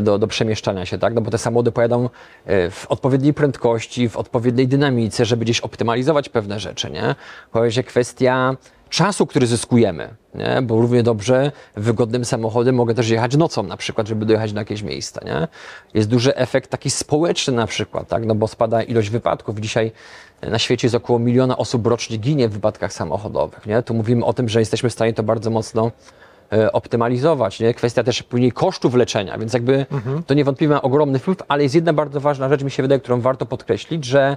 do, 0.00 0.18
do 0.18 0.26
przemieszczania 0.26 0.86
się, 0.86 0.98
tak? 0.98 1.14
No 1.14 1.20
bo 1.20 1.30
te 1.30 1.38
samochody 1.38 1.72
pojadą 1.72 2.08
e, 2.46 2.70
w 2.70 2.86
odpowiedniej 2.88 3.34
prędkości, 3.34 4.08
w 4.08 4.16
odpowiedniej 4.16 4.68
dynamice, 4.68 5.24
żeby 5.24 5.44
gdzieś 5.44 5.60
optymalizować 5.60 6.28
pewne 6.28 6.60
rzeczy, 6.60 6.90
nie? 6.90 7.14
Pojawia 7.52 7.70
się 7.70 7.82
kwestia 7.82 8.56
czasu, 8.88 9.26
który 9.26 9.46
zyskujemy, 9.46 10.14
nie? 10.34 10.62
bo 10.62 10.80
równie 10.80 11.02
dobrze 11.02 11.52
wygodnym 11.76 12.24
samochodem 12.24 12.74
mogę 12.74 12.94
też 12.94 13.08
jechać 13.08 13.36
nocą 13.36 13.62
na 13.62 13.76
przykład, 13.76 14.08
żeby 14.08 14.26
dojechać 14.26 14.52
do 14.52 14.60
jakieś 14.60 14.82
miejsca. 14.82 15.20
Nie? 15.24 15.48
Jest 15.94 16.08
duży 16.08 16.36
efekt 16.36 16.70
taki 16.70 16.90
społeczny 16.90 17.54
na 17.54 17.66
przykład, 17.66 18.08
tak? 18.08 18.26
no 18.26 18.34
bo 18.34 18.48
spada 18.48 18.82
ilość 18.82 19.10
wypadków. 19.10 19.60
Dzisiaj 19.60 19.92
na 20.42 20.58
świecie 20.58 20.86
jest 20.86 20.94
około 20.94 21.18
miliona 21.18 21.56
osób 21.56 21.86
rocznie 21.86 22.16
ginie 22.16 22.48
w 22.48 22.52
wypadkach 22.52 22.92
samochodowych. 22.92 23.66
Nie? 23.66 23.82
Tu 23.82 23.94
mówimy 23.94 24.24
o 24.24 24.32
tym, 24.32 24.48
że 24.48 24.60
jesteśmy 24.60 24.90
w 24.90 24.92
stanie 24.92 25.12
to 25.12 25.22
bardzo 25.22 25.50
mocno 25.50 25.90
e, 26.52 26.72
optymalizować. 26.72 27.60
Nie? 27.60 27.74
Kwestia 27.74 28.04
też 28.04 28.22
później 28.22 28.52
kosztów 28.52 28.94
leczenia, 28.94 29.38
więc 29.38 29.52
jakby 29.52 29.86
to 30.26 30.34
niewątpliwie 30.34 30.74
ma 30.74 30.82
ogromny 30.82 31.18
wpływ, 31.18 31.38
ale 31.48 31.62
jest 31.62 31.74
jedna 31.74 31.92
bardzo 31.92 32.20
ważna 32.20 32.48
rzecz, 32.48 32.62
mi 32.62 32.70
się 32.70 32.82
wydaje, 32.82 33.00
którą 33.00 33.20
warto 33.20 33.46
podkreślić, 33.46 34.04
że 34.04 34.36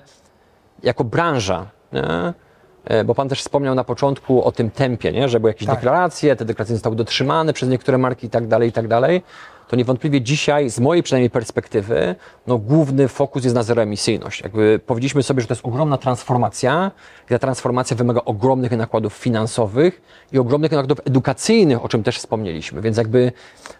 jako 0.84 1.04
branża, 1.04 1.70
nie? 1.94 2.34
E, 2.86 3.04
bo 3.04 3.16
Pan 3.16 3.30
też 3.30 3.40
wspomniał 3.40 3.76
na 3.76 3.84
początku 3.84 4.44
o 4.44 4.52
tym 4.52 4.72
tempie, 4.72 5.12
nie? 5.12 5.30
że 5.30 5.40
były 5.40 5.50
jakieś 5.50 5.66
Tak. 5.68 5.76
deklaracje, 5.76 6.36
te 6.36 6.46
deklaracje 6.46 6.76
zostały 6.76 6.96
dotrzymane 6.96 7.54
przez 7.54 7.70
niektóre 7.70 7.98
marki 7.98 8.28
i 8.28 8.30
tak 8.30 8.48
dalej, 8.48 8.70
i 8.70 8.72
tak 8.72 8.88
dalej. 8.88 9.22
To 9.72 9.76
niewątpliwie 9.76 10.22
dzisiaj, 10.22 10.70
z 10.70 10.80
mojej 10.80 11.04
przynajmniej 11.04 11.30
perspektywy, 11.30 12.16
no, 12.48 12.58
główny 12.58 13.08
fokus 13.08 13.44
jest 13.44 13.56
na 13.56 13.64
zeroemisyjność. 13.64 14.42
Jakby 14.42 14.80
powiedzieliśmy 14.86 15.24
sobie, 15.24 15.42
że 15.42 15.48
to 15.48 15.54
jest 15.54 15.66
ogromna 15.66 15.98
transformacja 15.98 16.92
i 17.26 17.30
ta 17.30 17.40
transformacja 17.40 17.98
wymaga 17.98 18.22
ogromnych 18.26 18.72
nakładów 18.72 19.14
finansowych 19.14 20.02
i 20.32 20.40
ogromnych 20.40 20.72
nakładów 20.72 21.00
edukacyjnych, 21.06 21.86
o 21.86 21.90
czym 21.90 22.04
też 22.04 22.18
wspomnieliśmy. 22.18 22.82
Więc 22.82 22.98
jakby 22.98 23.32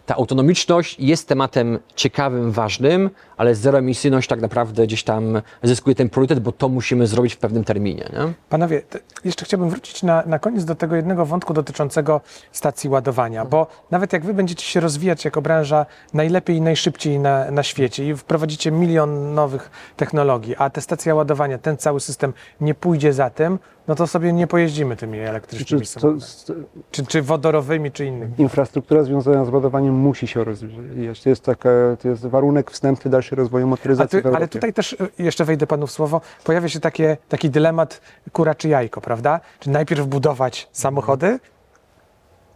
ta 0.06 0.16
autonomiczność 0.16 1.00
jest 1.00 1.28
tematem 1.28 1.80
ciekawym, 1.96 2.52
ważnym, 2.52 3.10
ale 3.38 3.56
zeroemisyjność 3.56 4.28
tak 4.30 4.42
naprawdę 4.42 4.88
gdzieś 4.88 5.04
tam 5.04 5.42
zyskuje 5.64 5.96
ten 5.96 6.10
priorytet, 6.10 6.40
bo 6.40 6.52
to 6.52 6.70
musimy 6.70 7.08
zrobić 7.08 7.34
w 7.34 7.38
pewnym 7.38 7.64
terminie. 7.64 8.10
Nie? 8.14 8.34
Panowie, 8.50 8.82
jeszcze 9.26 9.46
chciałbym 9.46 9.70
wrócić 9.70 10.04
na, 10.04 10.24
na 10.26 10.40
koniec 10.40 10.66
do 10.66 10.76
tego 10.76 10.96
jednego 10.96 11.26
wątku 11.26 11.54
dotyczącego 11.54 12.22
stacji 12.52 12.90
ładowania, 12.90 13.46
bo 13.46 13.68
nawet 13.92 14.14
jak 14.14 14.26
wy 14.26 14.34
będziecie 14.34 14.66
się 14.66 14.80
rozwijać 14.80 15.26
jako 15.26 15.42
branża 15.42 15.81
najlepiej 16.14 16.56
i 16.58 16.62
najszybciej 16.62 17.20
na, 17.20 17.52
na 17.52 17.64
świecie 17.64 18.10
i 18.10 18.16
wprowadzicie 18.16 18.72
milion 18.72 19.34
nowych 19.34 19.72
technologii, 19.98 20.56
a 20.58 20.70
te 20.70 20.82
stacje 20.82 21.16
ładowania, 21.16 21.58
ten 21.58 21.78
cały 21.78 22.00
system 22.00 22.34
nie 22.62 22.74
pójdzie 22.74 23.14
za 23.14 23.30
tym, 23.30 23.60
no 23.88 23.96
to 23.96 24.08
sobie 24.08 24.34
nie 24.34 24.48
pojeździmy 24.48 24.96
tymi 24.96 25.18
Czy, 25.18 25.30
elektrycznymi 25.30 25.82
to, 25.82 25.88
samochodami. 25.88 26.22
z- 26.22 26.52
Czy, 26.92 27.06
czy 27.06 27.22
wodorowymi, 27.22 27.92
czy 27.92 28.06
innymi. 28.06 28.34
infrastruktura 28.38 29.04
związana 29.04 29.46
z 29.46 29.50
ładowaniem 29.50 29.94
musi 29.94 30.28
się 30.28 30.44
rozwijać. 30.44 31.22
To 31.24 31.30
jest, 31.30 31.44
taka, 31.44 31.70
to 32.02 32.08
jest 32.08 32.26
warunek 32.28 32.72
wstępny 32.72 33.12
dalszego 33.12 33.42
rozwoju 33.42 33.68
motoryzacji 33.68 34.22
ty, 34.22 34.30
ale 34.36 34.48
tutaj 34.48 34.74
też 34.74 34.94
y, 34.94 34.98
jeszcze 35.20 35.46
wejdę 35.46 35.68
panu 35.68 35.88
w 35.88 35.92
słowo, 35.92 36.22
pojawia 36.44 36.70
się 36.70 36.80
takie, 36.80 37.18
taki 37.30 37.50
dylemat 37.50 38.02
kura 38.32 38.56
czy 38.56 38.70
jajko, 38.70 39.02
prawda? 39.02 39.40
Czy 39.60 39.70
najpierw 39.70 40.06
budować 40.08 40.70
samochody, 40.72 41.40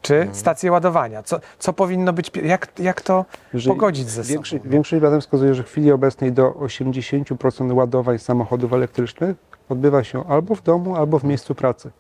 czy 0.05 0.27
stacje 0.31 0.71
ładowania? 0.71 1.23
Co, 1.23 1.39
co 1.59 1.73
powinno 1.73 2.13
być, 2.13 2.31
jak, 2.43 2.67
jak 2.79 3.01
to 3.01 3.25
Jeżeli 3.53 3.75
pogodzić 3.75 4.09
ze 4.09 4.23
sobą? 4.23 4.33
Większość, 4.33 4.63
większość 4.65 5.01
badań 5.01 5.21
wskazuje, 5.21 5.55
że 5.55 5.63
w 5.63 5.67
chwili 5.67 5.91
obecnej 5.91 6.31
do 6.31 6.51
80% 6.51 7.73
ładowań 7.73 8.19
samochodów 8.19 8.73
elektrycznych 8.73 9.35
odbywa 9.69 10.03
się 10.03 10.25
albo 10.27 10.55
w 10.55 10.63
domu, 10.63 10.95
albo 10.95 11.19
w 11.19 11.23
miejscu 11.23 11.55
pracy. 11.55 11.91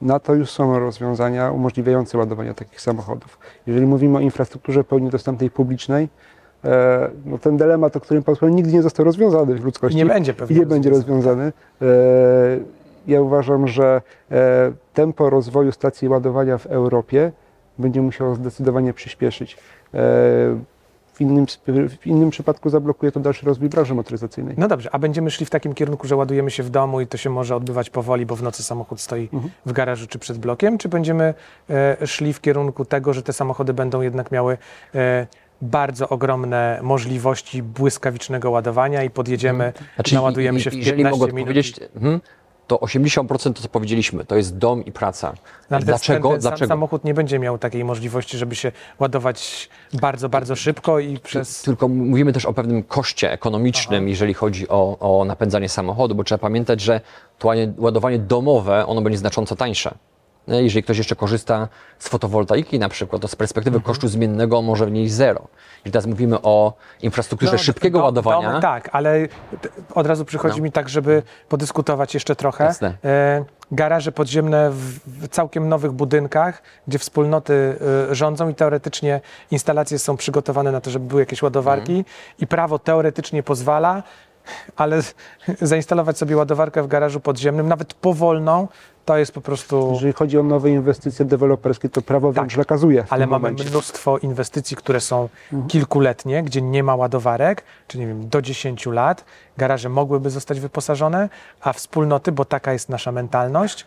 Na 0.00 0.20
to 0.20 0.34
już 0.34 0.50
są 0.50 0.78
rozwiązania 0.78 1.50
umożliwiające 1.50 2.18
ładowanie 2.18 2.54
takich 2.54 2.80
samochodów. 2.80 3.38
Jeżeli 3.66 3.86
mówimy 3.86 4.18
o 4.18 4.20
infrastrukturze 4.20 4.84
pełni 4.84 5.10
dostępnej 5.10 5.50
publicznej, 5.50 6.08
e, 6.64 7.10
no 7.24 7.38
ten 7.38 7.56
dylemat, 7.56 7.96
o 7.96 8.00
którym 8.00 8.22
Pan 8.22 8.34
wspomniał, 8.34 8.56
nigdy 8.56 8.72
nie 8.72 8.82
został 8.82 9.04
rozwiązany 9.04 9.54
w 9.54 9.64
ludzkości. 9.64 9.98
I 9.98 9.98
nie 9.98 10.06
będzie 10.06 10.34
pewnie 10.34 10.56
I 10.56 10.60
nie 10.60 10.66
będzie 10.66 10.90
rozwiązany. 10.90 11.52
E, 11.82 11.86
ja 13.06 13.20
uważam, 13.20 13.68
że 13.68 14.02
e, 14.30 14.72
tempo 14.94 15.30
rozwoju 15.30 15.72
stacji 15.72 16.08
ładowania 16.08 16.58
w 16.58 16.66
Europie 16.66 17.32
będzie 17.78 18.02
musiało 18.02 18.34
zdecydowanie 18.34 18.92
przyspieszyć. 18.92 19.54
E, 19.54 19.56
w, 21.12 21.20
innym, 21.20 21.46
w 22.00 22.06
innym 22.06 22.30
przypadku 22.30 22.70
zablokuje 22.70 23.12
to 23.12 23.20
dalszy 23.20 23.46
rozwój 23.46 23.68
branży 23.68 23.94
motoryzacyjnej. 23.94 24.54
No 24.58 24.68
dobrze, 24.68 24.88
a 24.94 24.98
będziemy 24.98 25.30
szli 25.30 25.46
w 25.46 25.50
takim 25.50 25.74
kierunku, 25.74 26.06
że 26.06 26.16
ładujemy 26.16 26.50
się 26.50 26.62
w 26.62 26.70
domu 26.70 27.00
i 27.00 27.06
to 27.06 27.16
się 27.16 27.30
może 27.30 27.56
odbywać 27.56 27.90
powoli, 27.90 28.26
bo 28.26 28.36
w 28.36 28.42
nocy 28.42 28.62
samochód 28.62 29.00
stoi 29.00 29.28
w 29.66 29.72
garażu 29.72 30.06
czy 30.06 30.18
przed 30.18 30.38
blokiem, 30.38 30.78
czy 30.78 30.88
będziemy 30.88 31.34
e, 31.70 32.06
szli 32.06 32.32
w 32.32 32.40
kierunku 32.40 32.84
tego, 32.84 33.12
że 33.12 33.22
te 33.22 33.32
samochody 33.32 33.74
będą 33.74 34.00
jednak 34.00 34.30
miały 34.32 34.58
e, 34.94 35.26
bardzo 35.62 36.08
ogromne 36.08 36.78
możliwości 36.82 37.62
błyskawicznego 37.62 38.50
ładowania 38.50 39.02
i 39.02 39.10
podjedziemy, 39.10 39.72
naładujemy 40.12 40.58
i- 40.58 40.62
się 40.62 40.70
w 40.70 40.74
i- 40.74 40.76
15 40.76 40.96
Jeżeli 41.00 41.18
mogę 41.20 41.32
minut. 41.32 41.48
powiedzieć, 41.48 41.80
mhm, 41.94 42.20
to 42.66 42.76
80% 42.76 43.52
to 43.52 43.62
co 43.62 43.68
powiedzieliśmy, 43.68 44.24
to 44.24 44.36
jest 44.36 44.58
dom 44.58 44.84
i 44.84 44.92
praca. 44.92 45.32
No, 45.70 45.76
ale 45.76 45.84
Dlaczego? 45.84 46.28
Ten, 46.28 46.40
ten 46.40 46.40
Dlaczego? 46.40 46.68
samochód 46.68 47.04
nie 47.04 47.14
będzie 47.14 47.38
miał 47.38 47.58
takiej 47.58 47.84
możliwości, 47.84 48.38
żeby 48.38 48.54
się 48.54 48.72
ładować 48.98 49.68
bardzo, 49.92 50.28
bardzo 50.28 50.56
szybko 50.56 50.98
i 50.98 51.18
przez... 51.18 51.62
Tylko 51.62 51.88
mówimy 51.88 52.32
też 52.32 52.46
o 52.46 52.52
pewnym 52.52 52.82
koszcie 52.82 53.32
ekonomicznym, 53.32 54.08
jeżeli 54.08 54.34
chodzi 54.34 54.68
o, 54.68 54.98
o 55.20 55.24
napędzanie 55.24 55.68
samochodu, 55.68 56.14
bo 56.14 56.24
trzeba 56.24 56.38
pamiętać, 56.38 56.80
że 56.80 57.00
to 57.38 57.48
ładowanie 57.78 58.18
domowe, 58.18 58.86
ono 58.86 59.02
będzie 59.02 59.18
znacząco 59.18 59.56
tańsze. 59.56 59.94
Nie? 60.48 60.62
Jeżeli 60.62 60.82
ktoś 60.82 60.98
jeszcze 60.98 61.16
korzysta 61.16 61.68
z 61.98 62.08
fotowoltaiki 62.08 62.78
na 62.78 62.88
przykład, 62.88 63.22
to 63.22 63.28
z 63.28 63.36
perspektywy 63.36 63.76
Mhm. 63.76 63.86
kosztu 63.86 64.08
zmiennego 64.08 64.62
może 64.62 64.86
wnieść 64.86 65.12
zero. 65.12 65.48
Jeżeli 65.78 65.92
teraz 65.92 66.06
mówimy 66.06 66.42
o 66.42 66.72
infrastrukturze 67.02 67.58
szybkiego 67.58 67.98
do- 67.98 68.04
ładowania, 68.04 68.48
domy, 68.48 68.62
tak, 68.62 68.88
ale 68.92 69.28
od 69.94 70.06
razu 70.06 70.24
przychodzi 70.24 70.58
No. 70.58 70.64
mi 70.64 70.72
tak, 70.72 70.88
żeby 70.88 71.22
podyskutować 71.48 72.14
jeszcze 72.14 72.36
trochę. 72.36 72.64
Jasne. 72.64 72.94
E, 73.04 73.44
garaże 73.72 74.12
podziemne 74.12 74.70
w, 74.70 75.28
całkiem 75.28 75.68
nowych 75.68 75.92
budynkach, 75.92 76.62
gdzie 76.88 76.98
wspólnoty 76.98 77.76
e, 78.10 78.14
rządzą 78.14 78.48
i 78.48 78.54
teoretycznie 78.54 79.20
instalacje 79.50 79.98
są 79.98 80.16
przygotowane 80.16 80.72
na 80.72 80.80
to, 80.80 80.90
żeby 80.90 81.06
były 81.06 81.22
jakieś 81.22 81.42
ładowarki 81.42 81.92
Mhm. 81.92 82.04
i 82.38 82.46
prawo 82.46 82.78
teoretycznie 82.78 83.42
pozwala, 83.42 84.02
ale 84.76 85.00
zainstalować 85.60 86.18
sobie 86.18 86.36
ładowarkę 86.36 86.82
w 86.82 86.86
garażu 86.86 87.20
podziemnym, 87.20 87.68
nawet 87.68 87.94
powolną, 87.94 88.68
to 89.06 89.16
jest 89.18 89.32
po 89.32 89.40
prostu... 89.40 89.90
Jeżeli 89.92 90.12
chodzi 90.12 90.38
o 90.38 90.42
nowe 90.42 90.70
inwestycje 90.70 91.24
deweloperskie, 91.24 91.88
to 91.88 92.02
prawo 92.02 92.28
Tak. 92.28 92.34
wręcz 92.34 92.56
nakazuje 92.56 93.04
w 93.04 93.12
Ale 93.12 93.26
mamy 93.26 93.42
momencie. 93.48 93.70
mnóstwo 93.70 94.18
inwestycji, 94.18 94.76
które 94.76 95.00
są 95.00 95.28
Mhm. 95.52 95.68
kilkuletnie, 95.68 96.42
gdzie 96.42 96.62
nie 96.62 96.82
ma 96.82 96.96
ładowarek, 96.96 97.62
czy 97.88 97.98
nie 97.98 98.06
wiem, 98.06 98.28
do 98.28 98.42
10 98.42 98.86
lat. 98.92 99.24
Garaże 99.56 99.88
mogłyby 99.88 100.30
zostać 100.30 100.60
wyposażone, 100.60 101.28
a 101.60 101.72
wspólnoty, 101.72 102.32
bo 102.32 102.44
taka 102.44 102.72
jest 102.72 102.88
nasza 102.88 103.12
mentalność, 103.12 103.86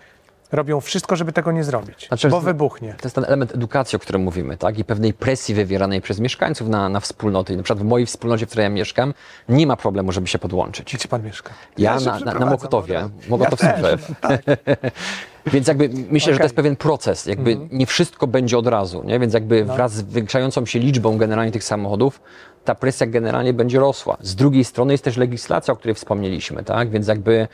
robią 0.52 0.82
wszystko, 0.82 1.16
żeby 1.16 1.32
tego 1.34 1.52
nie 1.52 1.64
zrobić, 1.64 2.08
Znaczy, 2.08 2.30
bo 2.30 2.42
wybuchnie. 2.42 2.96
To 3.02 3.06
jest 3.08 3.16
ten 3.16 3.26
element 3.26 3.56
edukacji, 3.56 3.96
o 3.96 4.00
którym 4.00 4.22
mówimy, 4.22 4.58
tak? 4.58 4.80
I 4.80 4.84
pewnej 4.84 5.14
presji 5.14 5.56
wywieranej 5.56 6.02
przez 6.02 6.20
mieszkańców 6.20 6.70
na, 6.70 6.90
na 6.90 7.00
wspólnoty. 7.00 7.54
I 7.54 7.58
na 7.58 7.64
przykład 7.64 7.84
w 7.84 7.88
mojej 7.88 8.06
wspólnocie, 8.06 8.46
w 8.46 8.50
której 8.50 8.64
ja 8.64 8.70
mieszkam, 8.70 9.14
nie 9.50 9.68
ma 9.68 9.76
problemu, 9.76 10.12
żeby 10.12 10.28
się 10.28 10.40
podłączyć. 10.40 10.96
Gdzie 10.96 11.08
pan 11.08 11.24
mieszka? 11.24 11.50
Ja, 11.78 11.94
Ja 11.94 12.00
na, 12.00 12.20
na, 12.20 12.34
na 12.40 12.46
Mokotowie. 12.46 13.10
Mokotów 13.30 13.60
Ja 13.64 13.74
Słuplew. 13.74 14.12
Więc 15.54 15.68
jakby 15.68 15.90
myślę, 16.10 16.34
że 16.34 16.40
to 16.40 16.46
jest 16.46 16.56
pewien 16.56 16.76
proces. 16.76 17.26
Jakby 17.26 17.58
nie 17.72 17.86
wszystko 17.86 18.28
będzie 18.28 18.58
od 18.58 18.68
razu, 18.68 19.04
nie? 19.04 19.20
Więc 19.20 19.34
jakby 19.34 19.66
No. 19.66 19.76
wraz 19.76 19.94
z 19.94 20.10
zwiększającą 20.10 20.66
się 20.66 20.80
liczbą 20.80 21.18
generalnie 21.18 21.52
tych 21.52 21.64
samochodów, 21.64 22.22
ta 22.66 22.76
presja 22.76 23.08
generalnie 23.08 23.54
będzie 23.54 23.80
rosła. 23.80 24.18
Z 24.22 24.36
drugiej 24.36 24.64
strony 24.64 24.94
jest 24.94 25.04
też 25.04 25.18
legislacja, 25.18 25.74
o 25.74 25.78
której 25.78 25.96
wspomnieliśmy, 25.96 26.64
tak? 26.64 26.90
Więc 26.90 27.08
jakby 27.08 27.48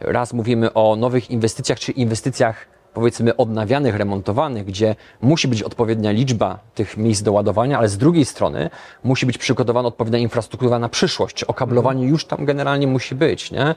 raz 0.00 0.32
mówimy 0.32 0.72
o 0.72 0.96
nowych 0.96 1.30
inwestycjach, 1.30 1.80
czy 1.80 1.92
inwestycjach 1.92 2.66
powiedzmy 2.94 3.36
odnawianych, 3.36 3.96
remontowanych, 3.96 4.64
gdzie 4.64 4.96
musi 5.20 5.48
być 5.48 5.62
odpowiednia 5.62 6.10
liczba 6.10 6.58
tych 6.74 6.96
miejsc 6.96 7.22
do 7.22 7.32
ładowania, 7.32 7.78
ale 7.78 7.88
z 7.88 7.98
drugiej 7.98 8.24
strony 8.24 8.70
musi 9.04 9.26
być 9.26 9.38
przygotowana 9.38 9.88
odpowiednia 9.88 10.18
infrastruktura 10.18 10.78
na 10.78 10.88
przyszłość, 10.88 11.44
okablowanie 11.44 12.06
już 12.06 12.24
tam 12.24 12.44
generalnie 12.44 12.86
musi 12.86 13.14
być, 13.14 13.50
nie? 13.50 13.74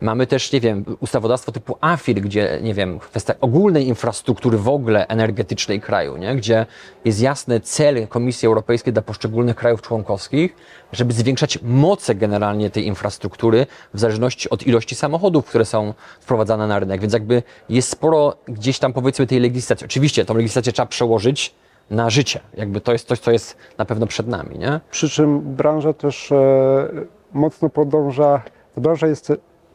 Mamy 0.00 0.26
też, 0.26 0.52
nie 0.52 0.60
wiem, 0.60 0.84
ustawodawstwo 1.00 1.52
typu 1.52 1.76
AFIR, 1.80 2.20
gdzie, 2.20 2.58
nie 2.62 2.74
wiem, 2.74 2.98
kwestia 2.98 3.34
ogólnej 3.40 3.86
infrastruktury 3.86 4.58
w 4.58 4.68
ogóle 4.68 5.06
energetycznej 5.06 5.80
kraju, 5.80 6.16
nie? 6.16 6.36
Gdzie 6.36 6.66
jest 7.04 7.20
jasny 7.20 7.60
cel 7.60 8.08
Komisji 8.08 8.46
Europejskiej 8.46 8.92
dla 8.92 9.02
poszczególnych 9.02 9.56
krajów 9.56 9.82
członkowskich, 9.82 10.56
żeby 10.92 11.12
zwiększać 11.12 11.58
moce 11.62 12.14
generalnie 12.14 12.70
tej 12.70 12.86
infrastruktury 12.86 13.66
w 13.94 14.00
zależności 14.00 14.50
od 14.50 14.66
ilości 14.66 14.94
samochodów, 14.94 15.46
które 15.46 15.64
są 15.64 15.94
wprowadzane 16.20 16.66
na 16.66 16.78
rynek. 16.78 17.00
Więc 17.00 17.12
jakby 17.12 17.42
jest 17.68 17.88
sporo 17.88 18.36
gdzieś 18.48 18.78
tam 18.78 18.92
powiedzmy 18.92 19.26
tej 19.26 19.40
legislacji. 19.40 19.84
Oczywiście 19.84 20.24
tą 20.24 20.34
legislację 20.34 20.72
trzeba 20.72 20.86
przełożyć 20.86 21.54
na 21.90 22.10
życie. 22.10 22.40
Jakby 22.54 22.80
to 22.80 22.92
jest 22.92 23.08
coś, 23.08 23.18
co 23.18 23.30
jest 23.30 23.56
na 23.78 23.84
pewno 23.84 24.06
przed 24.06 24.28
nami, 24.28 24.58
nie? 24.58 24.80
Przy 24.90 25.08
czym 25.08 25.40
branża 25.40 25.92
też 25.92 26.32
e, 26.32 26.88
mocno 27.32 27.68
podąża, 27.68 28.42
branża 28.76 29.06
jest, 29.06 29.32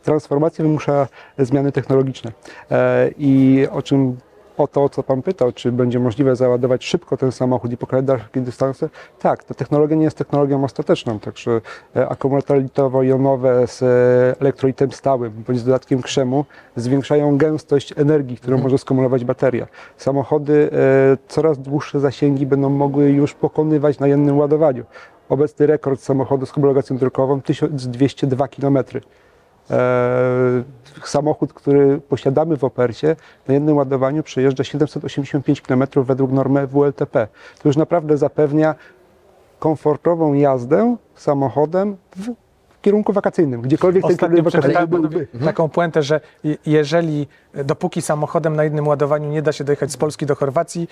transformacja 0.10 0.64
wymusza 0.64 1.08
zmiany 1.38 1.72
technologiczne. 1.72 2.32
E, 2.72 3.10
I 3.18 3.66
o 3.72 3.82
czym, 3.82 4.18
o 4.58 4.68
to, 4.68 4.90
co 4.90 5.04
Pan 5.04 5.22
pytał, 5.22 5.52
czy 5.52 5.72
będzie 5.72 6.00
możliwe 6.00 6.36
załadować 6.36 6.86
szybko 6.86 7.18
ten 7.18 7.32
samochód 7.32 7.72
i 7.72 7.78
pokonać 7.78 8.06
dalsze 8.06 8.26
dystanse? 8.36 8.90
Tak, 9.20 9.44
ta 9.44 9.54
technologia 9.54 9.98
nie 9.98 10.04
jest 10.04 10.18
technologią 10.18 10.64
ostateczną, 10.64 11.20
także 11.20 11.62
e, 11.96 12.10
akumulatory 12.10 12.62
litowo-jonowe 12.62 13.68
z 13.68 13.82
e, 13.84 14.42
elektrolitem 14.42 14.92
stałym 14.92 15.44
bądź 15.48 15.60
z 15.60 15.64
dodatkiem 15.64 16.02
krzemu 16.02 16.46
zwiększają 16.76 17.38
gęstość 17.38 17.94
energii, 17.98 18.38
którą 18.38 18.58
może 18.58 18.78
skumulować 18.78 19.26
bateria. 19.26 19.68
Samochody 19.98 20.70
coraz 21.28 21.60
dłuższe 21.60 22.00
zasięgi 22.00 22.46
będą 22.46 22.70
mogły 22.70 23.10
już 23.10 23.34
pokonywać 23.34 24.00
na 24.00 24.08
jednym 24.08 24.38
ładowaniu. 24.38 24.84
Obecny 25.30 25.68
rekord 25.68 26.02
samochodu 26.02 26.46
z 26.46 26.52
homologacją 26.52 26.98
drogową 26.98 27.42
1202 27.42 28.48
km. 28.48 28.78
E, 29.72 30.64
samochód, 31.04 31.54
który 31.54 32.02
posiadamy 32.10 32.58
w 32.58 32.64
Opercie, 32.64 33.16
na 33.48 33.54
jednym 33.54 33.78
ładowaniu 33.78 34.24
przejeżdża 34.24 34.64
785 34.64 35.62
km 35.62 35.84
według 35.96 36.32
normy 36.32 36.68
WLTP. 36.68 37.28
To 37.64 37.70
już 37.70 37.78
naprawdę 37.78 38.18
zapewnia 38.18 38.76
komfortową 39.60 40.34
jazdę 40.34 40.96
samochodem 41.16 41.98
w, 42.16 42.26
w 42.70 42.82
kierunku 42.82 43.14
wakacyjnym, 43.14 43.62
gdziekolwiek 43.62 44.04
ten 44.08 44.18
kierunek 44.18 44.44
wakacyjny 44.44 44.88
byłby. 44.88 45.28
taką 45.46 45.70
puentę, 45.70 46.04
że 46.04 46.22
je- 46.44 46.58
jeżeli, 46.66 47.28
e, 47.54 47.64
dopóki 47.64 48.02
samochodem 48.02 48.56
na 48.56 48.64
jednym 48.64 48.88
ładowaniu 48.88 49.30
nie 49.30 49.42
da 49.42 49.52
się 49.52 49.64
dojechać 49.64 49.92
z 49.92 49.98
Polski 49.98 50.26
do 50.26 50.36
Chorwacji, 50.36 50.88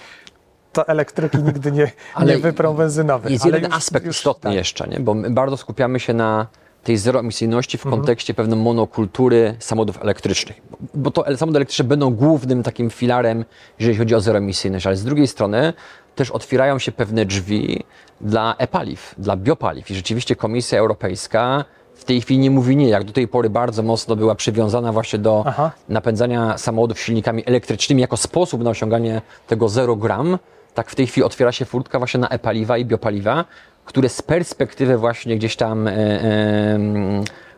to 0.74 0.88
elektryki 0.88 1.38
nigdy 1.38 1.72
nie, 1.72 1.92
nie 2.26 2.38
wyprą 2.38 2.74
benzynowych. 2.74 3.32
Jest 3.32 3.46
Ale 3.46 3.56
jeden 3.58 3.72
już- 3.72 3.78
aspekt 3.78 4.06
już 4.06 4.18
istotny 4.18 4.50
tak. 4.50 4.56
jeszcze, 4.58 4.88
nie? 4.88 5.00
bo 5.00 5.13
my 5.13 5.30
bardzo 5.30 5.58
skupiamy 5.58 6.00
się 6.00 6.13
na 6.13 6.48
tej 6.88 6.97
zeroemisyjności 6.97 7.78
w 7.78 7.86
Mhm. 7.86 8.02
kontekście 8.02 8.34
pewnej 8.34 8.60
monokultury 8.60 9.56
samochodów 9.60 10.02
elektrycznych. 10.02 10.62
Bo 10.93 11.12
to 11.12 11.21
samochody 11.23 11.58
elektryczne 11.58 11.86
będą 11.86 12.10
głównym 12.10 12.63
takim 12.63 12.89
filarem, 12.89 13.45
jeżeli 13.80 13.97
chodzi 13.97 14.15
o 14.15 14.21
zeroemisyjność, 14.21 14.88
ale 14.88 14.95
z 14.95 15.04
drugiej 15.04 15.28
strony 15.28 15.73
też 16.15 16.32
otwierają 16.32 16.80
się 16.80 16.91
pewne 16.91 17.26
drzwi 17.26 17.84
dla 18.21 18.56
e-paliw, 18.58 19.15
dla 19.17 19.38
biopaliw. 19.38 19.91
I 19.91 19.95
rzeczywiście 19.95 20.36
Komisja 20.36 20.80
Europejska 20.80 21.65
w 21.95 22.04
tej 22.04 22.21
chwili 22.21 22.39
nie 22.39 22.52
mówi 22.52 22.76
nie, 22.76 22.89
jak 22.89 23.04
do 23.04 23.13
tej 23.13 23.28
pory 23.28 23.50
bardzo 23.50 23.84
mocno 23.84 24.15
była 24.15 24.36
przywiązana 24.36 24.91
właśnie 24.93 25.19
do 25.19 25.43
Aha. 25.47 25.71
napędzania 25.89 26.58
samochodów 26.58 27.00
silnikami 27.00 27.43
elektrycznymi 27.45 28.02
jako 28.02 28.17
sposób 28.17 28.63
na 28.63 28.69
osiąganie 28.69 29.21
tego 29.47 29.69
0 29.69 29.95
gram, 29.95 30.38
tak 30.73 30.89
w 30.89 30.95
tej 30.95 31.08
chwili 31.08 31.23
otwiera 31.23 31.52
się 31.52 31.65
furtka 31.65 31.97
właśnie 32.00 32.19
na 32.19 32.30
e-paliwa 32.30 32.78
i 32.78 32.86
biopaliwa, 32.86 33.45
które 33.88 34.10
z 34.10 34.21
perspektywy 34.21 34.97
właśnie 34.97 35.36
gdzieś 35.38 35.56
tam 35.56 35.88
e, 35.88 35.91
e, 35.91 36.80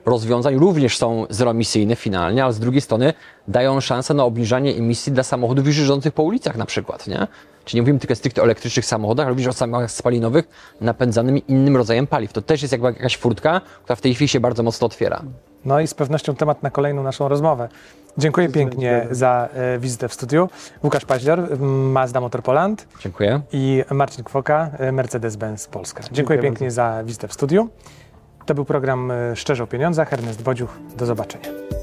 rozwiązań 0.05 0.55
również 0.55 0.97
są 0.97 1.25
zeroemisyjne 1.29 1.95
finalnie, 1.95 2.43
ale 2.43 2.53
z 2.53 2.59
drugiej 2.59 2.81
strony 2.81 3.13
dają 3.47 3.81
szansę 3.81 4.13
na 4.13 4.23
obniżanie 4.23 4.71
emisji 4.71 5.11
dla 5.11 5.23
samochodów 5.23 5.67
już 5.67 5.77
jeżdżących 5.77 6.13
po 6.13 6.23
ulicach 6.23 6.57
na 6.57 6.65
przykład, 6.65 7.07
nie? 7.07 7.27
Czyli 7.65 7.77
nie 7.77 7.81
mówimy 7.81 7.99
tylko 7.99 8.15
stricte 8.15 8.41
o 8.41 8.43
elektrycznych 8.43 8.85
samochodach, 8.85 9.25
ale 9.25 9.29
również 9.29 9.47
o 9.47 9.53
samochodach 9.53 9.91
spalinowych 9.91 10.47
napędzanymi 10.81 11.43
innym 11.47 11.77
rodzajem 11.77 12.07
paliw. 12.07 12.33
To 12.33 12.41
też 12.41 12.61
jest 12.61 12.71
jakby 12.71 12.87
jakaś 12.87 13.17
furtka, 13.17 13.61
która 13.83 13.95
w 13.95 14.01
tej 14.01 14.15
chwili 14.15 14.27
się 14.27 14.39
bardzo 14.39 14.63
mocno 14.63 14.87
otwiera. 14.87 15.23
No 15.65 15.79
i 15.79 15.87
z 15.87 15.93
pewnością 15.93 16.35
temat 16.35 16.63
na 16.63 16.69
kolejną 16.69 17.03
naszą 17.03 17.27
rozmowę. 17.27 17.69
Dziękuję 18.19 18.49
pięknie 18.49 19.07
za 19.11 19.49
e, 19.53 19.79
wizytę 19.79 20.07
w 20.07 20.13
studiu. 20.13 20.49
Łukasz 20.83 21.05
Paździor, 21.05 21.59
Mazda 21.59 22.21
Motor 22.21 22.43
Poland 22.43 22.87
Dziękuję. 22.99 23.41
i 23.51 23.83
Marcin 23.91 24.23
Kwoka, 24.23 24.69
e, 24.77 24.91
Mercedes-Benz 24.91 25.69
Polska. 25.69 26.03
Dziękuję 26.03 26.15
Dziękuję 26.15 26.39
pięknie 26.41 26.71
za 26.71 27.03
wizytę 27.03 27.27
w 27.27 27.33
studiu. 27.33 27.69
To 28.45 28.55
był 28.55 28.65
program 28.65 29.11
e, 29.11 29.35
Szczerze 29.35 29.63
o 29.63 29.67
Pieniądzach. 29.67 30.13
Ernest 30.13 30.43
Bodziuch. 30.43 30.77
Do 30.97 31.05
zobaczenia. 31.05 31.78